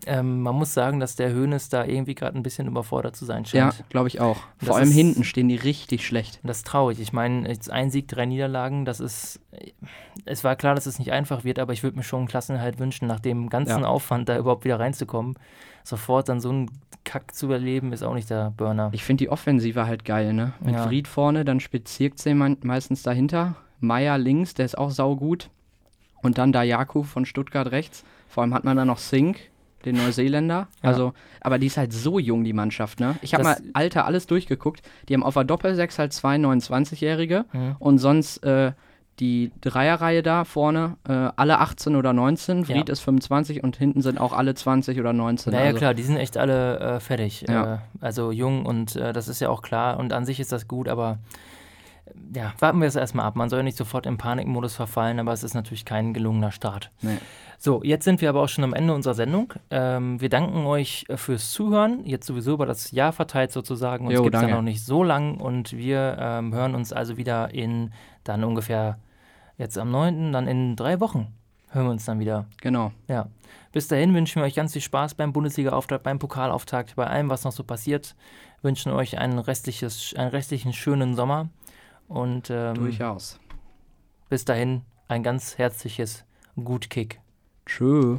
Ähm, 0.07 0.41
man 0.43 0.55
muss 0.55 0.75
sagen, 0.75 1.01
dass 1.01 1.17
der 1.17 1.33
Hönes 1.33 1.69
da 1.69 1.85
irgendwie 1.85 2.15
gerade 2.15 2.37
ein 2.39 2.43
bisschen 2.43 2.67
überfordert 2.67 3.17
zu 3.17 3.25
sein 3.25 3.45
Ja, 3.53 3.73
scheint. 3.73 3.89
glaube 3.91 4.09
ich 4.09 4.21
auch. 4.21 4.37
Das 4.61 4.69
Vor 4.69 4.77
allem 4.77 4.89
ist- 4.89 4.95
hinten 4.95 5.25
stehen 5.25 5.49
die 5.49 5.57
richtig 5.57 6.07
schlecht. 6.07 6.41
Das 6.43 6.59
ist 6.59 6.67
traurig. 6.67 7.01
Ich 7.01 7.13
meine, 7.13 7.49
jetzt 7.49 7.71
ein 7.71 7.91
Sieg, 7.91 8.09
drei 8.09 8.27
Niederlagen, 8.27 8.85
das 8.85 9.01
ist. 9.01 9.41
Es 10.25 10.45
war 10.45 10.57
klar, 10.57 10.75
dass 10.75 10.87
es 10.87 10.99
nicht 10.99 11.13
einfach 11.13 11.45
wird, 11.45 11.59
aber 11.59 11.73
ich 11.73 11.83
würde 11.83 11.97
mir 11.97 12.03
schon 12.03 12.21
einen 12.21 12.29
Klassenhalt 12.29 12.79
wünschen, 12.79 13.07
nach 13.09 13.21
dem 13.21 13.49
ganzen 13.49 13.81
Ja. 13.81 13.87
Aufwand 13.87 14.29
da 14.29 14.39
überhaupt 14.39 14.65
wieder 14.65 14.79
reinzukommen. 14.81 15.35
Sofort 15.83 16.29
dann 16.29 16.41
so 16.41 16.49
einen 16.51 16.71
Kack 17.05 17.35
zu 17.35 17.47
überleben, 17.47 17.93
ist 17.93 18.03
auch 18.03 18.15
nicht 18.15 18.31
der 18.31 18.51
Burner. 18.57 18.89
Ich 18.93 19.05
finde 19.05 19.25
die 19.25 19.29
Offensive 19.31 19.87
halt 19.87 20.05
geil, 20.05 20.33
ne? 20.33 20.55
Mit 20.61 20.75
Ja. 20.75 20.87
Fried 20.87 21.07
vorne, 21.09 21.45
dann 21.45 21.61
Zirkzee 21.61 22.33
me- 22.35 22.57
meistens 22.63 23.03
dahinter. 23.03 23.57
Meier 23.81 24.17
links, 24.17 24.55
der 24.55 24.65
ist 24.65 24.79
auch 24.79 24.91
saugut. 24.91 25.51
Und 26.23 26.39
dann 26.39 26.53
Dayaku 26.53 27.03
von 27.03 27.27
Stuttgart 27.27 27.71
rechts. 27.71 28.03
Vor 28.29 28.43
allem 28.43 28.55
hat 28.55 28.65
man 28.65 28.77
dann 28.79 28.87
noch 28.89 28.97
Sink, 28.99 29.39
den 29.85 29.97
Neuseeländer. 29.97 30.69
Ja. 30.83 30.91
Also, 30.91 31.13
aber 31.41 31.59
die 31.59 31.67
ist 31.67 31.77
halt 31.77 31.93
so 31.93 32.19
jung, 32.19 32.45
die 32.45 32.53
Mannschaft, 32.53 33.01
ne? 33.01 33.17
Ich 33.23 33.35
habe 33.35 33.45
mal 33.45 33.57
Alter 33.73 34.05
alles 34.07 34.27
durchgeguckt. 34.27 34.83
Die 35.09 35.15
haben 35.15 35.23
auf 35.23 35.35
der 35.35 35.45
Doppelsechs 35.45 35.99
halt 35.99 36.13
zwei 36.13 36.37
29-Jährige 36.37 37.45
Mhm. 37.53 37.77
und 37.79 37.99
sonst 37.99 38.39
äh, 38.45 38.73
die 39.21 39.53
Dreierreihe 39.61 40.23
da 40.25 40.45
vorne, 40.45 40.97
äh, 41.09 41.13
alle 41.37 41.61
18 41.61 41.95
oder 41.95 42.13
19. 42.13 42.65
Fried 42.65 42.89
Ja. 42.89 42.93
ist 42.93 43.01
25 43.01 43.63
und 43.63 43.77
hinten 43.77 44.03
sind 44.03 44.19
auch 44.19 44.33
alle 44.33 44.55
20 44.55 44.99
oder 44.99 45.13
19. 45.13 45.53
Naja, 45.53 45.67
also, 45.67 45.79
klar, 45.79 45.95
die 45.95 46.03
sind 46.03 46.17
echt 46.17 46.37
alle 46.37 46.81
äh, 46.81 47.01
fertig. 47.01 47.45
Ja. 47.49 47.75
Äh, 47.75 47.79
also 48.01 48.33
jung 48.33 48.67
und 48.67 48.97
äh, 48.97 49.13
das 49.13 49.29
ist 49.29 49.41
ja 49.41 49.51
auch 49.51 49.63
klar 49.63 49.99
und 49.99 50.13
an 50.13 50.25
sich 50.27 50.41
ist 50.41 50.51
das 50.51 50.67
gut, 50.67 50.89
aber 50.89 51.19
ja, 52.35 52.53
warten 52.59 52.81
wir 52.81 52.89
es 52.89 52.97
erstmal 52.97 53.27
ab. 53.27 53.37
Man 53.37 53.49
soll 53.49 53.61
ja 53.61 53.63
nicht 53.63 53.77
sofort 53.77 54.07
im 54.07 54.19
Panikmodus 54.19 54.75
verfallen, 54.75 55.19
aber 55.19 55.33
es 55.33 55.43
ist 55.43 55.55
natürlich 55.55 55.85
kein 55.85 56.13
gelungener 56.15 56.53
Start. 56.53 56.91
Nee. 57.01 57.19
So, 57.59 57.83
jetzt 57.83 58.05
sind 58.05 58.21
wir 58.21 58.29
aber 58.29 58.43
auch 58.43 58.49
schon 58.49 58.65
am 58.65 58.75
Ende 58.75 58.95
unserer 58.95 59.15
Sendung. 59.15 59.55
Ähm, 59.71 60.21
wir 60.21 60.29
danken 60.29 60.67
euch 60.67 61.07
äh, 61.09 61.17
fürs 61.17 61.53
Zuhören. 61.53 62.05
Jetzt 62.05 62.27
sowieso 62.27 62.55
über 62.55 62.67
das 62.67 62.91
Jahr 62.91 63.13
verteilt 63.13 63.53
sozusagen. 63.53 64.07
Uns 64.07 64.21
gibt 64.21 64.35
es 64.35 64.43
ja 64.43 64.49
noch 64.49 64.63
nicht 64.63 64.85
so 64.85 65.03
lang 65.03 65.41
und 65.41 65.73
wir 65.73 66.17
ähm, 66.19 66.55
hören 66.55 66.75
uns 66.75 66.93
also 66.93 67.17
wieder 67.17 67.55
in 67.55 67.93
dann 68.23 68.45
ungefähr 68.45 68.99
jetzt 69.57 69.79
am 69.79 69.91
9., 69.91 70.33
dann 70.33 70.49
in 70.49 70.77
drei 70.77 71.01
Wochen 71.01 71.29
hören 71.75 71.87
wir 71.87 71.91
uns 71.91 72.05
dann 72.05 72.21
wieder. 72.21 72.47
Genau. 72.61 72.93
Ja. 73.09 73.29
Bis 73.73 73.89
dahin 73.89 74.15
wünschen 74.15 74.41
wir 74.41 74.47
euch 74.47 74.55
ganz 74.55 74.73
viel 74.73 74.83
Spaß 74.83 75.15
beim 75.15 75.33
Bundesliga-Auftakt, 75.33 76.05
beim 76.05 76.19
Pokalauftakt, 76.19 76.97
bei 76.97 77.07
allem, 77.07 77.29
was 77.29 77.45
noch 77.45 77.53
so 77.53 77.65
passiert. 77.65 78.15
Wünschen 78.63 78.93
euch 78.93 79.19
einen, 79.19 79.39
restliches, 79.39 80.15
einen 80.17 80.31
restlichen 80.31 80.73
schönen 80.73 81.17
Sommer. 81.17 81.49
Und 82.09 82.51
ähm, 82.51 82.75
Durchaus. 82.75 83.41
bis 84.29 84.45
dahin 84.45 84.83
ein 85.09 85.23
ganz 85.23 85.59
herzliches 85.59 86.25
Gut 86.57 86.91
Kick. 86.91 87.21
Tschö. 87.67 88.19